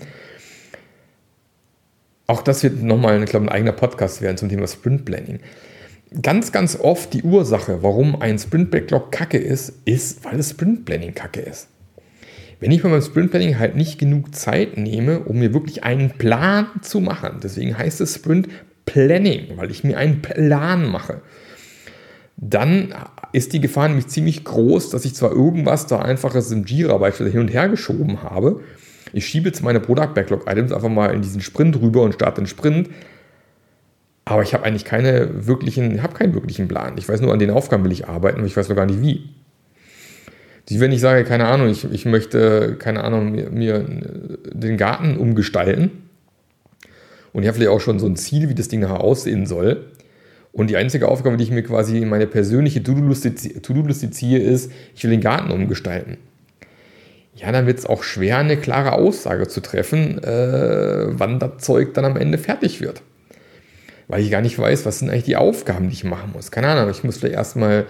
Auch 2.26 2.40
das 2.40 2.62
wird 2.62 2.82
nochmal, 2.82 3.22
ich 3.22 3.28
glaube, 3.28 3.44
ein 3.44 3.52
eigener 3.52 3.72
Podcast 3.72 4.22
werden 4.22 4.38
zum 4.38 4.48
Thema 4.48 4.66
Sprint 4.66 5.04
Planning. 5.04 5.40
Ganz, 6.22 6.50
ganz 6.50 6.80
oft 6.80 7.12
die 7.12 7.24
Ursache, 7.24 7.82
warum 7.82 8.22
ein 8.22 8.38
Sprint 8.38 8.70
Backlog 8.70 9.12
kacke 9.12 9.36
ist, 9.36 9.74
ist, 9.84 10.24
weil 10.24 10.38
das 10.38 10.48
Sprint 10.48 10.86
Planning 10.86 11.12
kacke 11.12 11.42
ist. 11.42 11.68
Wenn 12.58 12.70
ich 12.70 12.82
bei 12.82 12.88
meinem 12.88 13.02
Sprint 13.02 13.30
Planning 13.30 13.58
halt 13.58 13.76
nicht 13.76 13.98
genug 13.98 14.34
Zeit 14.34 14.76
nehme, 14.76 15.20
um 15.20 15.38
mir 15.38 15.52
wirklich 15.52 15.84
einen 15.84 16.10
Plan 16.10 16.66
zu 16.80 17.00
machen, 17.00 17.40
deswegen 17.42 17.76
heißt 17.76 18.00
es 18.00 18.14
Sprint 18.14 18.48
Planning, 18.86 19.56
weil 19.56 19.70
ich 19.70 19.84
mir 19.84 19.98
einen 19.98 20.22
Plan 20.22 20.86
mache, 20.86 21.20
dann 22.36 22.94
ist 23.32 23.52
die 23.52 23.60
Gefahr 23.60 23.88
nämlich 23.88 24.08
ziemlich 24.08 24.44
groß, 24.44 24.90
dass 24.90 25.04
ich 25.04 25.14
zwar 25.14 25.32
irgendwas 25.32 25.86
da 25.86 26.00
einfaches 26.00 26.50
im 26.50 26.64
Jira 26.64 26.96
beispielsweise 26.98 27.32
hin 27.32 27.40
und 27.40 27.52
her 27.52 27.68
geschoben 27.68 28.22
habe. 28.22 28.60
Ich 29.12 29.26
schiebe 29.26 29.48
jetzt 29.48 29.62
meine 29.62 29.80
Product 29.80 30.14
Backlog 30.14 30.50
Items 30.50 30.72
einfach 30.72 30.88
mal 30.88 31.14
in 31.14 31.22
diesen 31.22 31.40
Sprint 31.40 31.80
rüber 31.80 32.02
und 32.02 32.14
starte 32.14 32.40
den 32.40 32.46
Sprint. 32.46 32.90
Aber 34.24 34.42
ich 34.42 34.54
habe 34.54 34.64
eigentlich 34.64 34.84
keine 34.84 35.46
wirklichen, 35.46 36.02
habe 36.02 36.14
keinen 36.14 36.34
wirklichen 36.34 36.68
Plan. 36.68 36.98
Ich 36.98 37.08
weiß 37.08 37.20
nur, 37.20 37.32
an 37.32 37.38
den 37.38 37.50
Aufgaben 37.50 37.84
will 37.84 37.92
ich 37.92 38.08
arbeiten, 38.08 38.38
aber 38.38 38.46
ich 38.46 38.56
weiß 38.56 38.68
noch 38.68 38.76
gar 38.76 38.86
nicht 38.86 39.00
wie. 39.00 39.30
Wenn 40.68 40.92
ich 40.92 41.00
sage, 41.00 41.24
keine 41.24 41.46
Ahnung, 41.46 41.68
ich, 41.68 41.84
ich 41.90 42.06
möchte, 42.06 42.76
keine 42.78 43.04
Ahnung, 43.04 43.30
mir, 43.30 43.50
mir 43.50 43.84
den 44.52 44.76
Garten 44.76 45.16
umgestalten 45.16 45.90
und 47.32 47.42
ich 47.42 47.48
habe 47.48 47.56
vielleicht 47.56 47.70
auch 47.70 47.80
schon 47.80 47.98
so 47.98 48.06
ein 48.06 48.16
Ziel, 48.16 48.48
wie 48.48 48.54
das 48.54 48.68
Ding 48.68 48.80
nachher 48.80 49.00
aussehen 49.00 49.46
soll. 49.46 49.84
Und 50.52 50.70
die 50.70 50.76
einzige 50.78 51.08
Aufgabe, 51.08 51.36
die 51.36 51.44
ich 51.44 51.50
mir 51.50 51.62
quasi 51.62 51.98
in 51.98 52.08
meine 52.08 52.26
persönliche 52.26 52.82
To-Do-Liste 52.82 54.10
ziehe, 54.10 54.38
ist, 54.38 54.72
ich 54.94 55.04
will 55.04 55.10
den 55.10 55.20
Garten 55.20 55.50
umgestalten. 55.50 56.16
Ja, 57.34 57.52
dann 57.52 57.66
wird 57.66 57.78
es 57.78 57.84
auch 57.84 58.02
schwer, 58.02 58.38
eine 58.38 58.56
klare 58.56 58.92
Aussage 58.92 59.48
zu 59.48 59.60
treffen, 59.60 60.16
äh, 60.24 61.08
wann 61.10 61.38
das 61.38 61.58
Zeug 61.58 61.92
dann 61.92 62.06
am 62.06 62.16
Ende 62.16 62.38
fertig 62.38 62.80
wird. 62.80 63.02
Weil 64.08 64.22
ich 64.22 64.30
gar 64.30 64.40
nicht 64.40 64.58
weiß, 64.58 64.86
was 64.86 65.00
sind 65.00 65.10
eigentlich 65.10 65.24
die 65.24 65.36
Aufgaben, 65.36 65.88
die 65.88 65.94
ich 65.94 66.04
machen 66.04 66.32
muss. 66.32 66.50
Keine 66.50 66.68
Ahnung, 66.68 66.90
ich 66.90 67.04
muss 67.04 67.18
vielleicht 67.18 67.34
erstmal 67.34 67.80
äh, 67.80 67.84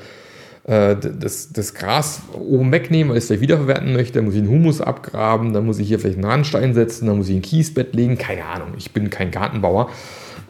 das, 0.67 1.53
das 1.53 1.75
Gras 1.75 2.23
oben 2.33 2.73
wegnehmen, 2.73 3.11
weil 3.11 3.19
ich 3.19 3.23
es 3.23 3.29
vielleicht 3.29 3.43
wiederverwerten 3.43 3.93
möchte. 3.93 4.15
Dann 4.15 4.25
muss 4.25 4.35
ich 4.35 4.41
einen 4.41 4.51
Humus 4.51 4.81
abgraben, 4.81 5.53
dann 5.53 5.65
muss 5.65 5.79
ich 5.79 5.87
hier 5.87 6.01
vielleicht 6.01 6.19
einen 6.19 6.25
Randstein 6.25 6.75
setzen, 6.75 7.07
dann 7.07 7.19
muss 7.19 7.29
ich 7.29 7.37
ein 7.37 7.43
Kiesbett 7.43 7.95
legen. 7.95 8.19
Keine 8.19 8.45
Ahnung, 8.45 8.69
ich 8.77 8.91
bin 8.91 9.09
kein 9.09 9.31
Gartenbauer. 9.31 9.91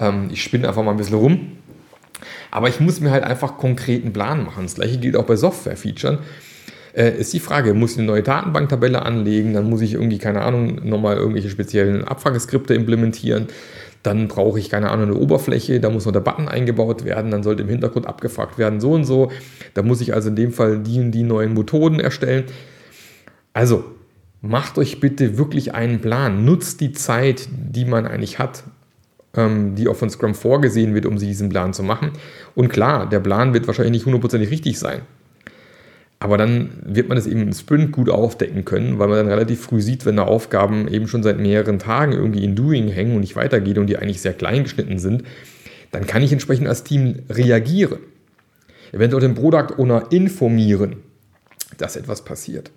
Ähm, 0.01 0.31
ich 0.33 0.43
spinne 0.43 0.69
einfach 0.69 0.83
mal 0.83 0.93
ein 0.93 0.97
bisschen 0.97 1.19
rum. 1.19 1.53
Aber 2.51 2.69
ich 2.69 2.81
muss 2.81 3.01
mir 3.01 3.11
halt 3.11 3.25
einfach 3.25 3.59
konkreten 3.59 4.15
Plan 4.15 4.45
machen. 4.45 4.63
Das 4.63 4.77
gleiche 4.77 4.97
gilt 4.99 5.17
auch 5.17 5.25
bei 5.27 5.37
Software-Features. 5.37 6.19
Äh, 6.95 7.19
ist 7.19 7.35
die 7.35 7.41
Frage, 7.41 7.75
muss 7.75 7.93
ich 7.93 7.99
eine 7.99 8.07
neue 8.07 8.23
Datenbanktabelle 8.23 9.03
anlegen, 9.03 9.53
dann 9.53 9.69
muss 9.69 9.83
ich 9.83 9.93
irgendwie, 9.93 10.17
keine 10.17 10.41
Ahnung, 10.41 10.81
nochmal 10.89 11.19
irgendwelche 11.19 11.51
speziellen 11.51 12.05
Abfrageskripte 12.05 12.73
implementieren 12.73 13.49
dann 14.07 14.29
brauche 14.29 14.59
ich, 14.59 14.71
keine 14.71 14.91
Ahnung, 14.91 15.11
eine 15.11 15.17
Oberfläche, 15.17 15.81
da 15.81 15.91
muss 15.91 16.07
noch 16.07 16.13
der 16.13 16.21
Button 16.21 16.49
eingebaut 16.49 17.05
werden, 17.05 17.31
dann 17.31 17.43
sollte 17.43 17.65
im 17.65 17.69
Hintergrund 17.69 18.07
abgefragt 18.07 18.57
werden, 18.57 18.81
so 18.81 18.93
und 18.93 19.05
so. 19.05 19.33
Da 19.75 19.83
muss 19.83 20.01
ich 20.01 20.15
also 20.15 20.29
in 20.29 20.37
dem 20.37 20.53
Fall 20.53 20.79
die 20.79 21.01
und 21.01 21.11
die 21.11 21.25
neuen 21.25 21.55
Methoden 21.55 21.99
erstellen. 21.99 22.45
Also, 23.53 23.85
macht 24.41 24.79
euch 24.79 25.01
bitte 25.01 25.39
wirklich 25.39 25.75
einen 25.75 26.01
Plan. 26.01 26.45
Nutzt 26.45 26.81
die 26.81 26.93
Zeit, 26.93 27.49
die 27.51 27.85
man 27.85 28.07
eigentlich 28.07 28.39
hat, 28.39 28.63
ähm, 29.35 29.75
die 29.75 29.89
auch 29.89 29.97
von 29.97 30.11
Scrum 30.11 30.35
vorgesehen 30.35 30.95
wird, 30.95 31.07
um 31.07 31.17
diesen 31.17 31.49
Plan 31.49 31.73
zu 31.73 31.83
machen. 31.83 32.13
Und 32.55 32.69
klar, 32.69 33.09
der 33.09 33.21
Plan 33.21 33.55
wird 33.55 33.67
wahrscheinlich 33.67 33.93
nicht 33.93 34.07
hundertprozentig 34.07 34.51
richtig 34.51 34.79
sein. 34.79 35.03
Aber 36.19 36.39
dann 36.39 36.71
wird 36.83 37.09
man 37.09 37.19
es 37.19 37.27
eben 37.27 37.43
im 37.43 37.53
Sprint 37.53 37.93
gut 37.93 38.09
aufdecken 38.09 38.65
können, 38.65 38.99
weil 38.99 39.09
man 39.09 39.19
dann 39.19 39.29
relativ 39.29 39.61
früh 39.61 39.83
sieht, 39.83 40.07
wenn 40.07 40.17
da 40.17 40.25
Aufgaben 40.25 40.89
eben 40.89 41.09
schon 41.09 41.23
seit 41.23 41.39
mehreren 41.39 41.79
Tagen 41.79 42.13
irgendwie 42.13 42.43
in 42.43 42.57
Doing 42.57 42.89
hängen 42.89 43.15
und 43.15 43.21
nicht 43.21 43.37
weitergehen 43.37 43.79
und 43.79 43.87
die 43.87 43.99
eigentlich 43.99 44.23
sehr 44.23 44.33
klein 44.33 44.63
geschnitten 44.63 44.99
sind, 44.99 45.25
dann 45.93 46.07
kann 46.07 46.23
ich 46.23 46.33
entsprechend 46.33 46.69
als 46.69 46.85
Team 46.85 47.21
reagieren. 47.29 47.99
Eventuell 48.93 49.21
den 49.21 49.35
Product 49.35 49.79
Owner 49.79 50.07
informieren, 50.11 50.97
dass 51.77 51.97
etwas 51.97 52.25
passiert. 52.25 52.71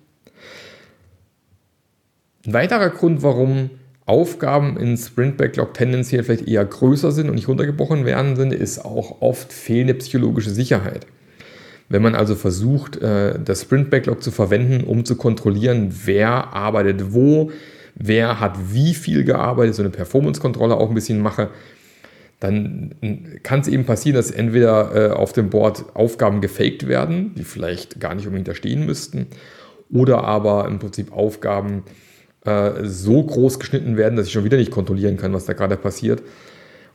Ein 2.46 2.52
weiterer 2.52 2.90
Grund, 2.90 3.22
warum 3.22 3.70
Aufgaben 4.06 4.76
in 4.76 4.96
Sprint 4.96 5.36
Backlog 5.36 5.72
tendenziell 5.72 6.24
vielleicht 6.24 6.48
eher 6.48 6.64
größer 6.64 7.12
sind 7.12 7.28
und 7.28 7.36
nicht 7.36 7.48
runtergebrochen 7.48 8.04
werden 8.04 8.36
sind, 8.36 8.52
ist 8.52 8.84
auch 8.84 9.22
oft 9.22 9.52
fehlende 9.52 9.94
psychologische 9.94 10.50
Sicherheit. 10.50 11.06
Wenn 11.90 12.02
man 12.02 12.14
also 12.14 12.36
versucht, 12.36 12.96
äh, 13.02 13.38
das 13.44 13.62
Sprint 13.62 13.90
Backlog 13.90 14.22
zu 14.22 14.30
verwenden, 14.30 14.84
um 14.84 15.04
zu 15.04 15.16
kontrollieren, 15.16 15.92
wer 16.04 16.54
arbeitet 16.54 17.12
wo, 17.12 17.50
wer 17.96 18.38
hat 18.38 18.56
wie 18.72 18.94
viel 18.94 19.24
gearbeitet, 19.24 19.74
so 19.74 19.82
eine 19.82 19.90
Performance-Kontrolle 19.90 20.76
auch 20.76 20.88
ein 20.88 20.94
bisschen 20.94 21.20
mache, 21.20 21.50
dann 22.38 22.94
kann 23.42 23.60
es 23.60 23.68
eben 23.68 23.84
passieren, 23.84 24.14
dass 24.14 24.30
entweder 24.30 25.10
äh, 25.10 25.12
auf 25.12 25.32
dem 25.32 25.50
Board 25.50 25.84
Aufgaben 25.94 26.40
gefaked 26.40 26.86
werden, 26.86 27.34
die 27.36 27.44
vielleicht 27.44 27.98
gar 27.98 28.14
nicht 28.14 28.24
unbedingt 28.24 28.48
da 28.48 28.54
stehen 28.54 28.86
müssten, 28.86 29.26
oder 29.92 30.22
aber 30.22 30.68
im 30.68 30.78
Prinzip 30.78 31.12
Aufgaben 31.12 31.82
äh, 32.44 32.84
so 32.84 33.20
groß 33.20 33.58
geschnitten 33.58 33.96
werden, 33.96 34.14
dass 34.14 34.28
ich 34.28 34.32
schon 34.32 34.44
wieder 34.44 34.56
nicht 34.58 34.70
kontrollieren 34.70 35.16
kann, 35.16 35.32
was 35.32 35.44
da 35.44 35.54
gerade 35.54 35.76
passiert. 35.76 36.22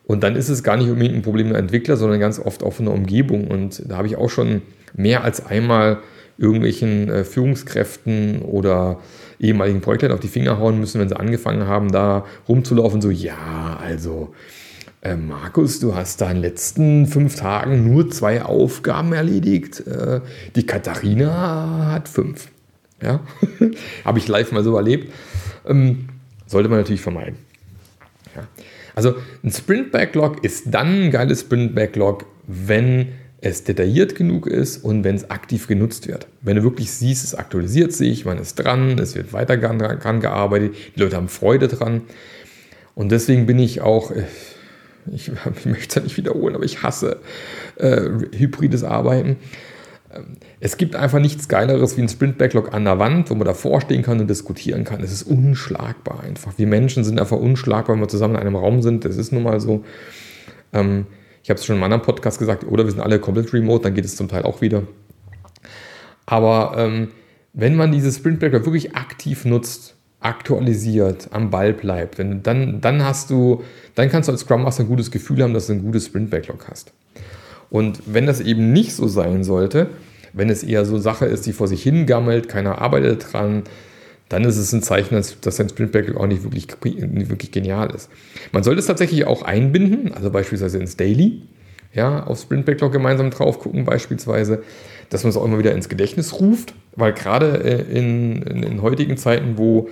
Und 0.06 0.24
dann 0.24 0.38
ist 0.38 0.50
es 0.50 0.64
gar 0.64 0.78
nicht 0.78 0.90
unbedingt 0.90 1.16
ein 1.16 1.22
Problem 1.22 1.50
der 1.50 1.60
Entwickler, 1.60 1.98
sondern 1.98 2.20
ganz 2.20 2.40
oft 2.40 2.64
auch 2.64 2.74
von 2.74 2.86
der 2.86 2.94
Umgebung. 2.94 3.48
Und 3.48 3.84
da 3.90 3.98
habe 3.98 4.08
ich 4.08 4.16
auch 4.16 4.30
schon 4.30 4.62
mehr 4.96 5.24
als 5.24 5.46
einmal 5.46 6.00
irgendwelchen 6.38 7.10
äh, 7.10 7.24
Führungskräften 7.24 8.42
oder 8.42 9.00
ehemaligen 9.40 9.82
Projektleitern 9.82 10.16
auf 10.16 10.22
die 10.22 10.28
Finger 10.28 10.60
hauen 10.60 10.80
müssen, 10.80 11.00
wenn 11.00 11.10
sie 11.10 11.20
angefangen 11.20 11.68
haben, 11.68 11.92
da 11.92 12.26
rumzulaufen, 12.48 13.02
so, 13.02 13.10
ja, 13.10 13.80
also 13.82 14.34
äh, 15.02 15.16
Markus, 15.16 15.80
du 15.80 15.96
hast 15.96 16.22
da 16.22 16.30
in 16.30 16.38
den 16.38 16.42
letzten 16.42 17.06
fünf 17.06 17.36
Tagen 17.36 17.90
nur 17.90 18.10
zwei 18.10 18.42
Aufgaben 18.42 19.14
erledigt. 19.14 19.86
Äh, 19.86 20.22
die 20.56 20.66
Katharina 20.66 21.92
hat 21.92 22.10
fünf. 22.10 22.48
Ja, 23.02 23.20
habe 24.06 24.20
ich 24.20 24.28
live 24.28 24.52
mal 24.52 24.64
so 24.64 24.76
erlebt. 24.76 25.14
Ähm, 25.68 26.10
sollte 26.48 26.70
man 26.70 26.80
natürlich 26.80 27.02
vermeiden. 27.02 27.38
Ja. 28.36 28.48
Also 28.96 29.16
ein 29.44 29.52
Sprint 29.52 29.92
Backlog 29.92 30.44
ist 30.44 30.74
dann 30.74 31.06
ein 31.06 31.12
geiles 31.12 31.42
Sprint 31.42 31.76
Backlog, 31.76 32.26
wenn 32.48 33.10
es 33.42 33.64
detailliert 33.64 34.16
genug 34.16 34.48
ist 34.48 34.84
und 34.84 35.04
wenn 35.04 35.16
es 35.16 35.30
aktiv 35.30 35.68
genutzt 35.68 36.08
wird. 36.08 36.28
Wenn 36.42 36.56
du 36.56 36.64
wirklich 36.64 36.92
siehst, 36.92 37.24
es 37.24 37.36
aktualisiert 37.36 37.94
sich, 37.94 38.26
man 38.26 38.38
ist 38.38 38.56
dran, 38.56 38.98
es 38.98 39.16
wird 39.16 39.34
weiter 39.34 39.58
dran 39.58 40.20
gearbeitet, 40.20 40.74
die 40.96 41.00
Leute 41.00 41.18
haben 41.18 41.28
Freude 41.28 41.68
dran. 41.68 42.02
Und 42.96 43.12
deswegen 43.12 43.46
bin 43.46 43.60
ich 43.60 43.82
auch, 43.82 44.12
äh, 44.12 44.24
ich, 45.12 45.32
ich 45.58 45.66
möchte 45.66 45.88
es 45.88 45.96
ja 45.96 46.02
nicht 46.02 46.18
wiederholen, 46.18 46.56
aber 46.56 46.64
ich 46.64 46.82
hasse 46.82 47.20
äh, 47.76 48.02
hybrides 48.36 48.84
Arbeiten. 48.84 49.38
Ähm, 50.14 50.38
es 50.62 50.78
gibt 50.78 50.96
einfach 50.96 51.20
nichts 51.20 51.48
Geileres 51.48 51.98
wie 51.98 52.02
ein 52.02 52.10
Sprint-Backlog 52.10 52.74
an 52.74 52.86
der 52.86 53.00
Wand, 53.00 53.30
wo 53.30 53.36
man 53.36 53.46
davor 53.46 53.82
stehen 53.82 54.02
kann 54.02 54.20
und 54.20 54.30
diskutieren 54.30 54.86
kann. 54.86 55.04
Es 55.04 55.12
ist 55.12 55.24
unschlagbar 55.24 56.22
einfach. 56.24 56.54
Wir 56.58 56.68
Menschen 56.68 57.04
sind 57.04 57.20
einfach 57.20 57.38
unschlagbar, 57.38 57.96
wenn 57.96 58.02
wir 58.02 58.08
zusammen 58.08 58.36
in 58.36 58.42
einem 58.42 58.56
Raum 58.56 58.82
sind. 58.82 59.04
Das 59.06 59.18
ist 59.18 59.32
nun 59.32 59.44
mal 59.44 59.60
so. 59.60 59.84
Ähm, 60.74 61.06
ich 61.46 61.50
habe 61.52 61.60
es 61.60 61.66
schon 61.68 61.76
in 61.76 61.84
einem 61.84 61.94
anderen 61.94 62.02
Podcast 62.02 62.40
gesagt, 62.40 62.64
oder 62.64 62.86
wir 62.86 62.92
sind 62.92 63.02
alle 63.02 63.20
komplett 63.20 63.54
remote, 63.54 63.84
dann 63.84 63.94
geht 63.94 64.04
es 64.04 64.16
zum 64.16 64.28
Teil 64.28 64.42
auch 64.42 64.62
wieder. 64.62 64.82
Aber 66.26 66.74
ähm, 66.76 67.10
wenn 67.54 67.76
man 67.76 67.92
dieses 67.92 68.16
Sprint 68.16 68.40
Backlog 68.40 68.66
wirklich 68.66 68.96
aktiv 68.96 69.46
nutzt, 69.46 69.94
aktualisiert, 70.22 71.28
am 71.34 71.52
Ball 71.52 71.74
bleibt, 71.74 72.18
wenn, 72.18 72.42
dann, 72.42 72.82
dann 72.82 73.04
hast 73.04 73.30
du, 73.30 73.64
dann 73.94 74.10
kannst 74.10 74.28
du 74.28 74.32
als 74.32 74.42
Scrum 74.42 74.64
Master 74.64 74.86
ein 74.86 74.88
gutes 74.88 75.12
Gefühl 75.12 75.44
haben, 75.44 75.54
dass 75.54 75.68
du 75.68 75.74
ein 75.74 75.84
gutes 75.84 76.08
Sprint 76.08 76.32
Backlog 76.32 76.66
hast. 76.68 76.94
Und 77.70 78.02
wenn 78.08 78.26
das 78.26 78.42
eben 78.42 78.74
nicht 78.74 78.96
so 78.96 79.08
sein 79.08 79.44
sollte, 79.44 79.92
wenn 80.34 80.50
es 80.50 80.64
eher 80.64 80.84
so 80.84 80.98
Sache 80.98 81.28
ist, 81.28 81.46
die 81.46 81.54
vor 81.54 81.68
sich 81.68 81.84
hingammelt, 81.84 82.50
keiner 82.50 82.82
arbeitet 82.82 83.34
dran, 83.34 83.66
dann 84.30 84.44
ist 84.44 84.58
es 84.58 84.74
ein 84.74 84.82
Zeichen, 84.82 85.16
dass 85.16 85.60
ein 85.60 85.70
Sprint 85.70 85.92
Backlog 85.92 86.18
auch 86.18 86.28
nicht 86.28 86.44
wirklich, 86.44 86.68
nicht 86.84 87.30
wirklich 87.30 87.52
genial 87.52 87.94
ist. 87.94 88.10
Man 88.52 88.64
sollte 88.64 88.80
es 88.80 88.88
tatsächlich 88.88 89.26
auch 89.26 89.44
einbinden, 89.44 90.14
also 90.14 90.32
beispielsweise 90.32 90.80
ins 90.80 90.98
Daily, 90.98 91.44
ja, 91.94 92.24
auf 92.26 92.40
Sprint 92.40 92.66
Backlog 92.66 92.92
gemeinsam 92.92 93.30
drauf 93.30 93.60
gucken, 93.60 93.86
beispielsweise, 93.86 94.64
dass 95.10 95.24
man 95.24 95.30
es 95.30 95.38
auch 95.38 95.46
immer 95.46 95.60
wieder 95.60 95.74
ins 95.74 95.90
Gedächtnis 95.90 96.40
ruft, 96.40 96.74
weil 96.96 97.14
gerade 97.14 97.64
äh, 97.64 97.98
in, 97.98 98.42
in, 98.42 98.64
in 98.64 98.82
heutigen 98.82 99.16
Zeiten, 99.18 99.58
wo 99.58 99.90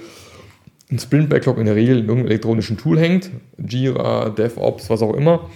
ein 0.91 0.99
Sprint 0.99 1.29
Backlog 1.29 1.57
in 1.59 1.65
der 1.65 1.75
Regel 1.75 1.99
in 1.99 2.05
irgendeinem 2.05 2.27
elektronischen 2.27 2.77
Tool 2.77 2.99
hängt, 2.99 3.29
Jira, 3.57 4.29
DevOps, 4.29 4.89
was 4.89 5.01
auch 5.01 5.13
immer, 5.13 5.49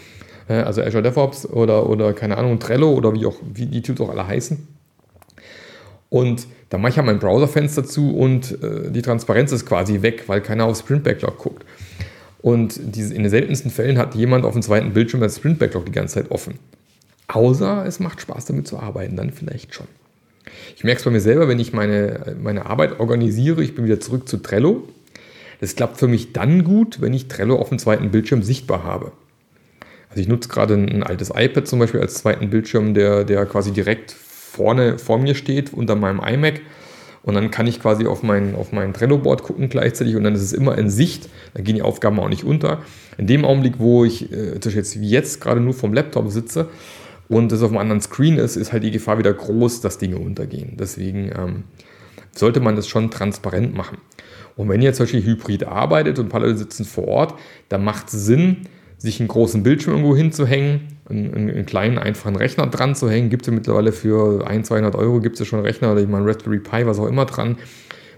äh, 0.48 0.54
also 0.54 0.82
Azure 0.82 1.04
DevOps 1.04 1.48
oder, 1.48 1.90
oder 1.90 2.14
keine 2.14 2.38
Ahnung, 2.38 2.60
Trello 2.60 2.92
oder 2.92 3.14
wie 3.14 3.26
auch, 3.26 3.38
wie 3.54 3.66
die 3.66 3.82
Tools 3.82 4.00
auch 4.00 4.10
alle 4.10 4.26
heißen, 4.26 4.68
und 6.10 6.48
dann 6.70 6.82
mache 6.82 6.92
ich 6.92 6.96
ja 6.98 7.04
mein 7.04 7.20
Browserfenster 7.20 7.84
zu 7.84 8.16
und 8.16 8.62
äh, 8.64 8.92
die 8.92 9.02
Transparenz 9.02 9.52
ist 9.52 9.66
quasi 9.66 10.02
weg, 10.02 10.24
weil 10.28 10.42
keiner 10.42 10.66
auf 10.66 10.78
Sprint 10.78 11.04
Backlog 11.04 11.38
guckt. 11.38 11.66
Und 12.42 12.80
diese, 12.96 13.14
in 13.14 13.24
den 13.24 13.30
seltensten 13.30 13.72
Fällen 13.72 13.98
hat 13.98 14.16
jemand 14.16 14.46
auf 14.46 14.54
dem 14.54 14.62
zweiten 14.62 14.94
Bildschirm 14.94 15.22
das 15.22 15.38
Sprint 15.38 15.60
Backlog 15.60 15.86
die 15.86 15.92
ganze 15.92 16.16
Zeit 16.16 16.32
offen. 16.32 16.56
Außer 17.28 17.86
es 17.86 18.00
macht 18.00 18.22
Spaß 18.22 18.46
damit 18.46 18.68
zu 18.68 18.80
arbeiten, 18.80 19.16
dann 19.18 19.32
vielleicht 19.32 19.74
schon. 19.74 19.88
Ich 20.76 20.84
merke 20.84 21.00
es 21.00 21.06
bei 21.06 21.12
mir 21.12 21.20
selber, 21.20 21.48
wenn 21.48 21.60
ich 21.60 21.74
meine, 21.74 22.38
meine 22.42 22.68
Arbeit 22.68 23.00
organisiere, 23.00 23.64
ich 23.64 23.76
bin 23.76 23.86
wieder 23.86 24.00
zurück 24.00 24.30
zu 24.30 24.38
Trello. 24.38 24.88
Das 25.60 25.76
klappt 25.76 25.98
für 25.98 26.08
mich 26.08 26.34
dann 26.34 26.64
gut, 26.64 27.02
wenn 27.02 27.14
ich 27.14 27.28
Trello 27.28 27.58
auf 27.58 27.70
dem 27.70 27.80
zweiten 27.80 28.12
Bildschirm 28.12 28.44
sichtbar 28.44 28.84
habe. 28.84 29.12
Also 30.10 30.22
ich 30.22 30.28
nutze 30.28 30.48
gerade 30.48 30.76
ein, 30.76 30.90
ein 30.90 31.04
altes 31.04 31.32
iPad 31.36 31.68
zum 31.68 31.80
Beispiel 31.80 32.00
als 32.00 32.14
zweiten 32.14 32.50
Bildschirm, 32.50 32.94
der, 32.94 33.24
der 33.24 33.46
quasi 33.46 33.72
direkt 33.72 34.16
vorne 34.58 34.98
vor 34.98 35.20
mir 35.20 35.36
steht, 35.36 35.74
unter 35.74 35.96
meinem 35.96 36.20
iMac. 36.20 36.62
Und 37.24 37.34
dann 37.34 37.52
kann 37.52 37.68
ich 37.68 37.82
quasi 37.82 38.08
auf 38.08 38.24
mein, 38.24 38.56
auf 38.56 38.72
mein 38.72 38.94
Trello-Board 38.94 39.44
gucken 39.44 39.70
gleichzeitig 39.70 40.16
und 40.16 40.24
dann 40.24 40.34
ist 40.34 40.44
es 40.44 40.54
immer 40.54 40.78
in 40.78 40.90
Sicht. 40.90 41.30
Dann 41.54 41.64
gehen 41.64 41.76
die 41.76 41.82
Aufgaben 41.82 42.20
auch 42.20 42.30
nicht 42.30 42.44
unter. 42.44 42.82
In 43.18 43.28
dem 43.28 43.44
Augenblick, 43.44 43.80
wo 43.80 44.06
ich 44.06 44.32
äh, 44.32 44.58
jetzt 44.64 45.00
wie 45.00 45.10
jetzt 45.10 45.42
gerade 45.42 45.60
nur 45.60 45.74
vom 45.74 45.94
Laptop 45.94 46.30
sitze 46.32 46.70
und 47.28 47.52
es 47.52 47.62
auf 47.62 47.70
einem 47.70 47.80
anderen 47.80 48.02
Screen 48.02 48.38
ist, 48.38 48.56
ist 48.56 48.72
halt 48.72 48.84
die 48.84 48.92
Gefahr 48.92 49.18
wieder 49.18 49.34
groß, 49.34 49.82
dass 49.82 49.98
Dinge 49.98 50.18
untergehen. 50.18 50.78
Deswegen 50.80 51.32
ähm, 51.38 51.64
sollte 52.34 52.62
man 52.62 52.76
das 52.76 52.88
schon 52.88 53.12
transparent 53.12 53.76
machen. 53.76 53.98
Und 54.56 54.70
wenn 54.70 54.82
ihr 54.82 54.94
zum 54.94 55.06
Beispiel 55.06 55.24
hybrid 55.24 55.66
arbeitet 55.66 56.20
und 56.20 56.32
Leute 56.32 56.58
sitzen 56.58 56.86
vor 56.86 57.08
Ort, 57.08 57.36
dann 57.70 57.84
macht 57.84 58.08
es 58.08 58.26
Sinn, 58.26 58.62
sich 58.98 59.20
einen 59.20 59.28
großen 59.28 59.64
Bildschirm 59.64 59.96
irgendwo 59.96 60.16
hinzuhängen, 60.16 60.97
einen, 61.10 61.34
einen, 61.34 61.66
kleinen, 61.66 61.98
einfachen 61.98 62.36
Rechner 62.36 62.68
dran 62.68 62.96
zu 62.96 63.10
hängen. 63.10 63.30
Gibt 63.30 63.44
es 63.44 63.48
ja 63.48 63.54
mittlerweile 63.54 63.92
für 63.92 64.46
1, 64.48 64.68
200 64.68 64.96
Euro 64.96 65.20
gibt 65.20 65.36
es 65.36 65.40
ja 65.40 65.46
schon 65.46 65.62
Rechner 65.62 65.92
oder 65.92 66.02
ich 66.02 66.08
meine 66.08 66.26
Raspberry 66.26 66.60
Pi, 66.60 66.86
was 66.86 67.00
auch 67.00 67.08
immer 67.08 67.26
dran, 67.26 67.58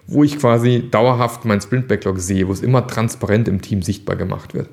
wo 0.07 0.23
ich 0.23 0.39
quasi 0.39 0.89
dauerhaft 0.89 1.45
mein 1.45 1.61
Sprint-Backlog 1.61 2.19
sehe, 2.19 2.47
wo 2.47 2.51
es 2.51 2.61
immer 2.61 2.87
transparent 2.87 3.47
im 3.47 3.61
Team 3.61 3.81
sichtbar 3.81 4.15
gemacht 4.15 4.53
wird. 4.53 4.69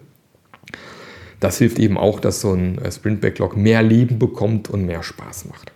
Das 1.40 1.58
hilft 1.58 1.78
eben 1.78 1.98
auch, 1.98 2.20
dass 2.20 2.40
so 2.40 2.52
ein 2.52 2.78
äh, 2.78 2.90
Sprint-Backlog 2.90 3.56
mehr 3.56 3.82
Leben 3.82 4.18
bekommt 4.18 4.70
und 4.70 4.86
mehr 4.86 5.02
Spaß 5.02 5.46
macht. 5.46 5.72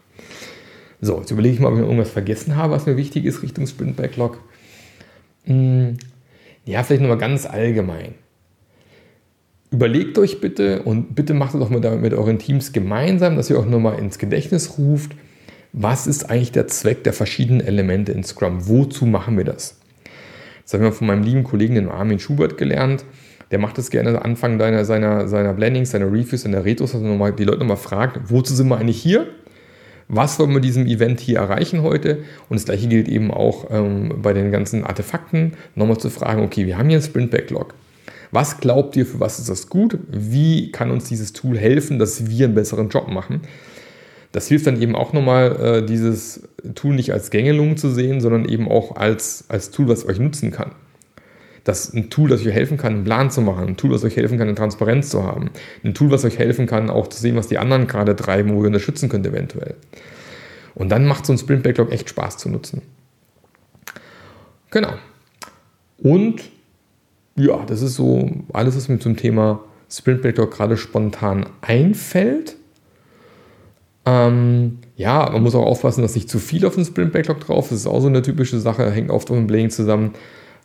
So, 1.02 1.18
jetzt 1.18 1.30
überlege 1.30 1.54
ich 1.54 1.61
mal, 1.61 1.68
ob 1.68 1.75
ich 1.75 1.80
irgendwas 1.80 2.11
vergessen 2.11 2.56
habe, 2.56 2.73
was 2.73 2.87
mir 2.87 2.97
wichtig 2.97 3.25
ist 3.25 3.42
Richtung 3.42 3.66
Sprint-Backlog. 3.66 4.38
Hm, 5.44 5.97
ja, 6.64 6.82
vielleicht 6.82 7.02
nochmal 7.02 7.18
ganz 7.18 7.47
allgemein. 7.47 8.14
Überlegt 9.73 10.19
euch 10.19 10.41
bitte 10.41 10.83
und 10.83 11.15
bitte 11.15 11.33
macht 11.33 11.55
es 11.55 11.61
auch 11.61 11.71
mit, 11.71 11.85
mit 12.00 12.12
euren 12.12 12.39
Teams 12.39 12.73
gemeinsam, 12.73 13.37
dass 13.37 13.50
ihr 13.50 13.59
auch 13.59 13.67
nochmal 13.67 13.99
ins 13.99 14.19
Gedächtnis 14.19 14.79
ruft, 14.79 15.12
was 15.73 16.09
ist 16.09 16.29
eigentlich 16.29 16.50
der 16.50 16.67
Zweck 16.67 17.05
der 17.05 17.12
verschiedenen 17.12 17.65
Elemente 17.65 18.11
in 18.11 18.25
Scrum? 18.25 18.67
Wozu 18.67 19.07
machen 19.07 19.37
wir 19.37 19.45
das? 19.45 19.79
Das 20.65 20.75
haben 20.75 20.83
wir 20.83 20.93
von 20.93 21.07
meinem 21.07 21.23
lieben 21.23 21.45
Kollegen, 21.45 21.77
den 21.77 21.89
Armin 21.89 22.19
Schubert, 22.19 22.59
gelernt. 22.59 23.05
Der 23.53 23.61
macht 23.61 23.79
das 23.79 23.91
gerne 23.91 24.25
Anfang 24.25 24.59
deiner, 24.59 24.85
seiner, 24.85 25.29
seiner 25.29 25.53
Blendings, 25.53 25.93
seiner 25.93 26.07
Reviews, 26.07 26.43
seiner 26.43 26.65
Retros, 26.65 26.93
dass 26.93 27.00
man 27.00 27.37
die 27.37 27.45
Leute 27.45 27.61
nochmal 27.61 27.77
fragt, 27.77 28.19
wozu 28.31 28.55
sind 28.55 28.69
wir 28.69 28.79
eigentlich 28.79 29.00
hier? 29.00 29.27
Was 30.09 30.39
wollen 30.41 30.50
wir 30.50 30.55
mit 30.57 30.65
diesem 30.65 30.87
Event 30.87 31.21
hier 31.21 31.39
erreichen 31.39 31.83
heute? 31.83 32.19
Und 32.49 32.59
das 32.59 32.65
gleiche 32.65 32.89
gilt 32.89 33.09
eben 33.09 33.31
auch 33.31 33.71
ähm, 33.71 34.15
bei 34.21 34.33
den 34.33 34.50
ganzen 34.50 34.85
Artefakten, 34.85 35.53
nochmal 35.77 35.99
zu 35.99 36.11
fragen, 36.11 36.43
okay, 36.43 36.67
wir 36.67 36.79
haben 36.79 36.89
hier 36.89 36.99
einen 36.99 37.07
Sprint 37.07 37.31
Backlog. 37.31 37.75
Was 38.33 38.59
glaubt 38.59 38.97
ihr, 38.97 39.07
für 39.07 39.21
was 39.21 39.39
ist 39.39 39.49
das 39.49 39.69
gut? 39.69 39.99
Wie 40.09 40.71
kann 40.71 40.91
uns 40.91 41.09
dieses 41.09 41.33
Tool 41.33 41.59
helfen, 41.59 41.99
dass 41.99 42.29
wir 42.29 42.47
einen 42.47 42.55
besseren 42.55 42.89
Job 42.89 43.09
machen? 43.09 43.41
Das 44.33 44.47
hilft 44.47 44.69
dann 44.69 44.81
eben 44.81 44.95
auch 44.95 45.13
nochmal, 45.13 45.57
äh, 45.57 45.87
dieses 45.87 46.49
Tool 46.77 46.95
nicht 46.95 47.13
als 47.13 47.31
Gängelung 47.31 47.77
zu 47.77 47.91
sehen, 47.91 48.21
sondern 48.21 48.45
eben 48.45 48.69
auch 48.69 48.95
als, 48.95 49.45
als 49.49 49.71
Tool, 49.71 49.89
was 49.89 50.07
euch 50.07 50.21
nutzen 50.21 50.53
kann. 50.53 50.73
Das 51.65 51.93
ein 51.93 52.11
Tool, 52.11 52.29
das 52.29 52.41
euch 52.47 52.55
helfen 52.55 52.79
kann, 52.79 52.95
einen 52.95 53.05
Plan 53.05 53.31
zu 53.31 53.43
machen, 53.43 53.69
ein 53.69 53.77
Tool, 53.77 53.91
das 53.91 54.05
euch 54.05 54.17
helfen 54.17 54.39
kann, 54.39 54.47
eine 54.47 54.57
Transparenz 54.57 55.11
zu 55.11 55.25
haben, 55.25 55.51
ein 55.85 55.95
Tool, 55.95 56.11
was 56.11 56.25
euch 56.25 56.39
helfen 56.39 56.67
kann, 56.67 56.89
auch 56.89 57.09
zu 57.09 57.21
sehen, 57.21 57.37
was 57.37 57.49
die 57.49 57.59
anderen 57.59 57.87
gerade 57.87 58.15
treiben, 58.15 58.55
wo 58.55 58.63
ihr 58.63 58.69
unterstützen 58.69 59.09
könnt 59.09 59.27
eventuell. 59.27 59.75
Und 60.75 60.91
dann 60.91 61.07
macht 61.07 61.27
so 61.27 61.33
ein 61.33 61.39
Sprint 61.39 61.65
Backlog 61.65 61.93
echt 61.93 62.09
Spaß 62.09 62.39
zu 62.39 62.49
nutzen. 62.49 62.83
Genau. 64.71 64.93
Und 65.99 66.43
ja, 67.46 67.64
das 67.66 67.83
ist 67.83 67.94
so 67.94 68.31
alles, 68.53 68.76
was 68.76 68.88
mir 68.88 68.98
zum 68.98 69.16
Thema 69.16 69.61
Sprint 69.90 70.22
Backlog 70.22 70.50
gerade 70.53 70.76
spontan 70.76 71.46
einfällt. 71.62 72.57
Ähm, 74.07 74.79
ja, 74.96 75.29
man 75.31 75.42
muss 75.42 75.55
auch 75.55 75.66
aufpassen, 75.66 76.03
dass 76.03 76.14
nicht 76.14 76.31
zu 76.31 76.38
viel 76.38 76.64
auf 76.66 76.74
dem 76.74 76.85
Sprint 76.85 77.12
Backlog 77.12 77.40
drauf 77.40 77.66
ist. 77.66 77.70
Das 77.70 77.81
ist 77.81 77.87
auch 77.87 78.00
so 78.00 78.09
eine 78.09 78.22
typische 78.22 78.59
Sache, 78.61 78.90
hängt 78.90 79.11
oft 79.11 79.31
auf 79.31 79.37
dem 79.37 79.46
Blaying 79.46 79.70
zusammen. 79.70 80.12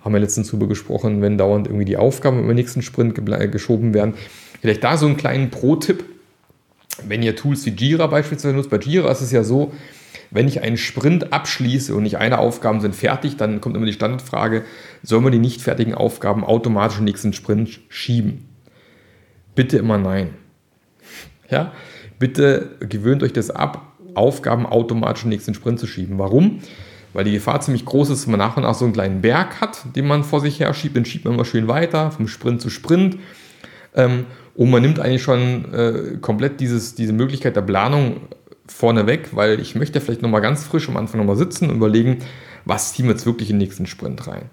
Haben 0.01 0.13
wir 0.13 0.19
letztens 0.19 0.49
drüber 0.49 0.67
gesprochen, 0.67 1.21
wenn 1.21 1.37
dauernd 1.37 1.67
irgendwie 1.67 1.85
die 1.85 1.97
Aufgaben 1.97 2.39
im 2.39 2.55
nächsten 2.55 2.81
Sprint 2.81 3.15
geschoben 3.51 3.93
werden. 3.93 4.13
Vielleicht 4.61 4.83
da 4.83 4.97
so 4.97 5.05
einen 5.07 5.17
kleinen 5.17 5.49
Pro-Tipp. 5.49 6.03
Wenn 7.07 7.23
ihr 7.23 7.35
Tools 7.35 7.65
wie 7.65 7.71
Jira 7.71 8.07
beispielsweise 8.07 8.55
nutzt, 8.55 8.69
bei 8.69 8.77
Jira 8.77 9.11
ist 9.11 9.21
es 9.21 9.31
ja 9.31 9.43
so, 9.43 9.71
wenn 10.31 10.47
ich 10.47 10.61
einen 10.61 10.77
Sprint 10.77 11.31
abschließe 11.33 11.95
und 11.95 12.03
nicht 12.03 12.17
eine 12.17 12.39
Aufgaben 12.39 12.81
sind 12.81 12.95
fertig, 12.95 13.37
dann 13.37 13.61
kommt 13.61 13.75
immer 13.75 13.85
die 13.85 13.93
Standardfrage, 13.93 14.63
soll 15.03 15.21
man 15.21 15.31
die 15.31 15.39
nicht 15.39 15.61
fertigen 15.61 15.95
Aufgaben 15.95 16.43
automatisch 16.43 16.97
in 16.97 17.05
den 17.05 17.11
nächsten 17.11 17.33
Sprint 17.33 17.79
schieben? 17.89 18.49
Bitte 19.55 19.77
immer 19.77 19.97
nein. 19.97 20.29
Ja, 21.47 21.73
bitte 22.17 22.71
gewöhnt 22.79 23.21
euch 23.21 23.31
das 23.31 23.51
ab, 23.51 23.93
Aufgaben 24.15 24.65
automatisch 24.65 25.23
in 25.23 25.29
den 25.29 25.35
nächsten 25.35 25.53
Sprint 25.53 25.79
zu 25.79 25.85
schieben. 25.85 26.17
Warum? 26.17 26.61
Weil 27.13 27.23
die 27.23 27.33
Gefahr 27.33 27.61
ziemlich 27.61 27.85
groß 27.85 28.09
ist, 28.09 28.21
dass 28.21 28.27
man 28.27 28.39
nach 28.39 28.57
und 28.57 28.63
nach 28.63 28.73
so 28.73 28.85
einen 28.85 28.93
kleinen 28.93 29.21
Berg 29.21 29.61
hat, 29.61 29.95
den 29.95 30.07
man 30.07 30.23
vor 30.23 30.41
sich 30.41 30.59
her 30.59 30.73
schiebt. 30.73 30.95
Den 30.95 31.05
schiebt 31.05 31.25
man 31.25 31.35
immer 31.35 31.45
schön 31.45 31.67
weiter, 31.67 32.09
vom 32.09 32.27
Sprint 32.27 32.61
zu 32.61 32.71
Sprint. 32.71 33.17
Ähm, 33.93 34.25
und 34.55 34.71
man 34.71 34.81
nimmt 34.81 34.99
eigentlich 34.99 35.21
schon 35.21 35.73
äh, 35.73 36.17
komplett 36.19 36.59
dieses, 36.59 36.95
diese 36.95 37.13
Möglichkeit 37.13 37.55
der 37.55 37.61
Planung 37.61 38.21
vorneweg, 38.67 39.35
weil 39.35 39.59
ich 39.59 39.75
möchte 39.75 40.01
vielleicht 40.01 40.21
nochmal 40.21 40.41
ganz 40.41 40.63
frisch 40.63 40.89
am 40.89 40.97
Anfang 40.97 41.19
nochmal 41.19 41.37
sitzen 41.37 41.69
und 41.69 41.77
überlegen, 41.77 42.19
was 42.65 42.93
ziehen 42.93 43.05
wir 43.05 43.11
jetzt 43.11 43.25
wirklich 43.25 43.49
in 43.49 43.59
den 43.59 43.67
nächsten 43.67 43.85
Sprint 43.85 44.27
rein. 44.27 44.49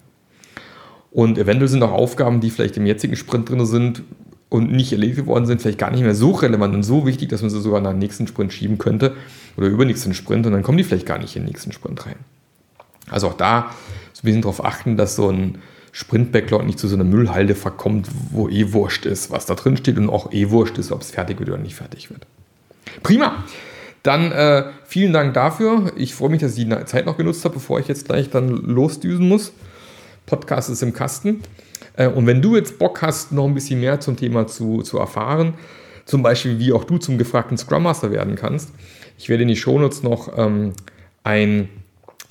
Und 1.11 1.39
eventuell 1.39 1.69
sind 1.69 1.83
auch 1.83 1.93
Aufgaben, 1.93 2.41
die 2.41 2.51
vielleicht 2.51 2.77
im 2.77 2.87
jetzigen 2.87 3.17
Sprint 3.17 3.51
drin 3.51 3.65
sind 3.67 4.03
und 4.49 4.71
nicht 4.71 4.93
erledigt 4.93 5.27
worden 5.27 5.47
sind, 5.47 5.63
vielleicht 5.63 5.79
gar 5.79 5.91
nicht 5.91 6.03
mehr 6.03 6.15
so 6.15 6.33
relevant 6.33 6.75
und 6.75 6.83
so 6.83 7.07
wichtig, 7.07 7.29
dass 7.31 7.43
man 7.43 7.51
sie 7.51 7.61
sogar 7.61 7.81
nach 7.81 7.91
dem 7.91 7.99
nächsten 7.99 8.27
Sprint 8.27 8.53
schieben 8.53 8.79
könnte 8.79 9.15
oder 9.57 9.67
übernächsten 9.67 10.15
Sprint 10.15 10.47
und 10.47 10.53
dann 10.53 10.63
kommen 10.63 10.79
die 10.79 10.85
vielleicht 10.85 11.07
gar 11.07 11.19
nicht 11.19 11.37
in 11.37 11.43
den 11.43 11.49
nächsten 11.49 11.73
Sprint 11.73 12.07
rein. 12.07 12.17
Also 13.11 13.29
auch 13.29 13.35
da 13.35 13.75
so 14.13 14.21
ein 14.21 14.25
bisschen 14.25 14.43
darauf 14.43 14.65
achten, 14.65 14.97
dass 14.97 15.17
so 15.17 15.31
ein 15.31 15.59
Sprint-Backlog 15.93 16.65
nicht 16.65 16.79
zu 16.79 16.89
so 16.89 16.97
einer 16.97 17.05
Müllhalde 17.05 17.55
verkommt, 17.55 18.09
wo 18.31 18.49
eh 18.49 18.73
wurscht 18.73 19.05
ist, 19.05 19.31
was 19.31 19.45
da 19.47 19.55
drin 19.55 19.77
steht 19.77 19.99
und 19.99 20.09
auch 20.09 20.33
eh 20.33 20.51
wurscht 20.51 20.79
ist, 20.79 20.93
ob 20.93 21.03
es 21.03 21.11
fertig 21.11 21.39
wird 21.39 21.51
oder 21.51 21.59
nicht 21.59 21.75
fertig 21.75 22.11
wird. 22.11 22.27
Prima! 23.03 23.45
Dann 24.03 24.33
äh, 24.33 24.65
vielen 24.85 25.13
Dank 25.13 25.35
dafür. 25.35 25.93
Ich 25.97 26.15
freue 26.15 26.31
mich, 26.31 26.41
dass 26.41 26.57
ich 26.57 26.69
die 26.69 26.85
Zeit 26.87 27.07
noch 27.07 27.17
genutzt 27.17 27.45
habe, 27.45 27.55
bevor 27.55 27.79
ich 27.79 27.89
jetzt 27.89 28.07
gleich 28.07 28.31
dann 28.31 28.49
losdüsen 28.49 29.29
muss. 29.29 29.53
Podcast 30.27 30.71
ist 30.71 30.83
im 30.83 30.93
Kasten. 30.93 31.43
Äh, 31.97 32.09
und 32.09 32.27
wenn 32.27 32.43
du 32.43 32.57
jetzt 32.57 32.79
Bock 32.79 33.03
hast, 33.03 33.33
noch 33.33 33.47
ein 33.47 33.55
bisschen 33.55 33.81
mehr 33.81 34.01
zum 34.01 34.17
Thema 34.17 34.47
zu, 34.47 34.83
zu 34.83 34.99
erfahren, 34.99 35.55
zum 36.05 36.23
Beispiel 36.23 36.59
wie 36.59 36.73
auch 36.73 36.85
du 36.85 36.99
zum 36.99 37.17
gefragten 37.17 37.57
Scrum 37.57 37.85
Master 37.85 38.11
werden 38.11 38.35
kannst, 38.35 38.71
ich 39.19 39.29
werde 39.29 39.43
in 39.43 39.49
die 39.49 39.57
Shownotes 39.57 40.03
noch 40.03 40.37
ähm, 40.37 40.73
ein 41.23 41.69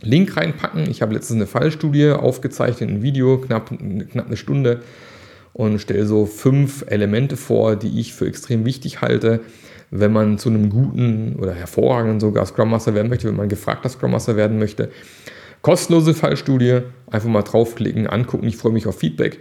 Link 0.01 0.35
reinpacken. 0.35 0.89
Ich 0.89 1.01
habe 1.01 1.13
letztens 1.13 1.37
eine 1.37 1.47
Fallstudie 1.47 2.09
aufgezeichnet, 2.09 2.89
ein 2.89 3.01
Video, 3.01 3.37
knapp, 3.37 3.69
knapp 3.69 4.27
eine 4.27 4.37
Stunde, 4.37 4.81
und 5.53 5.79
stelle 5.79 6.05
so 6.05 6.25
fünf 6.25 6.85
Elemente 6.87 7.37
vor, 7.37 7.75
die 7.75 7.99
ich 7.99 8.13
für 8.13 8.25
extrem 8.25 8.65
wichtig 8.65 9.01
halte, 9.01 9.41
wenn 9.91 10.13
man 10.13 10.37
zu 10.37 10.49
einem 10.49 10.69
guten 10.69 11.35
oder 11.37 11.53
hervorragenden 11.53 12.21
sogar 12.21 12.45
Scrum 12.45 12.71
Master 12.71 12.95
werden 12.95 13.09
möchte, 13.09 13.27
wenn 13.27 13.35
man 13.35 13.49
gefragter 13.49 13.89
Scrum 13.89 14.11
Master 14.11 14.37
werden 14.37 14.57
möchte. 14.57 14.89
Kostenlose 15.61 16.13
Fallstudie, 16.13 16.79
einfach 17.11 17.29
mal 17.29 17.43
draufklicken, 17.43 18.07
angucken. 18.07 18.47
Ich 18.47 18.57
freue 18.57 18.71
mich 18.71 18.87
auf 18.87 18.97
Feedback. 18.97 19.39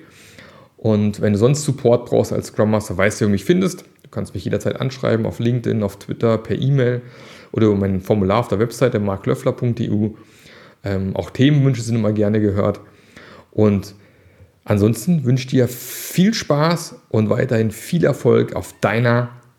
Und 0.77 1.21
wenn 1.21 1.33
du 1.33 1.39
sonst 1.39 1.65
Support 1.65 2.07
brauchst 2.07 2.33
als 2.33 2.49
Scrum 2.49 2.73
Master, 2.73 2.97
weißt 2.97 3.21
du, 3.21 3.25
wie 3.25 3.29
du 3.29 3.33
mich 3.33 3.45
findest. 3.45 3.85
Du 4.03 4.11
kannst 4.11 4.35
mich 4.35 4.45
jederzeit 4.45 4.81
anschreiben 4.81 5.25
auf 5.25 5.39
LinkedIn, 5.39 5.83
auf 5.85 5.99
Twitter, 5.99 6.37
per 6.37 6.59
E-Mail 6.59 7.01
oder 7.53 7.67
über 7.67 7.77
mein 7.77 8.01
Formular 8.01 8.41
auf 8.41 8.49
der 8.49 8.59
Webseite 8.59 8.99
marklöffler.eu. 8.99 10.09
Ähm, 10.83 11.15
auch 11.15 11.31
Themenwünsche 11.31 11.83
sind 11.83 11.95
immer 11.95 12.13
gerne 12.13 12.41
gehört. 12.41 12.81
Und 13.53 13.95
ansonsten 14.65 15.25
wünsche 15.25 15.45
ich 15.45 15.51
dir 15.51 15.69
viel 15.69 16.35
Spaß 16.35 16.97
und 17.09 17.31
weiterhin 17.31 17.71
viel 17.71 18.05
Erfolg 18.05 18.57
auf 18.57 18.75
deiner 18.81 19.40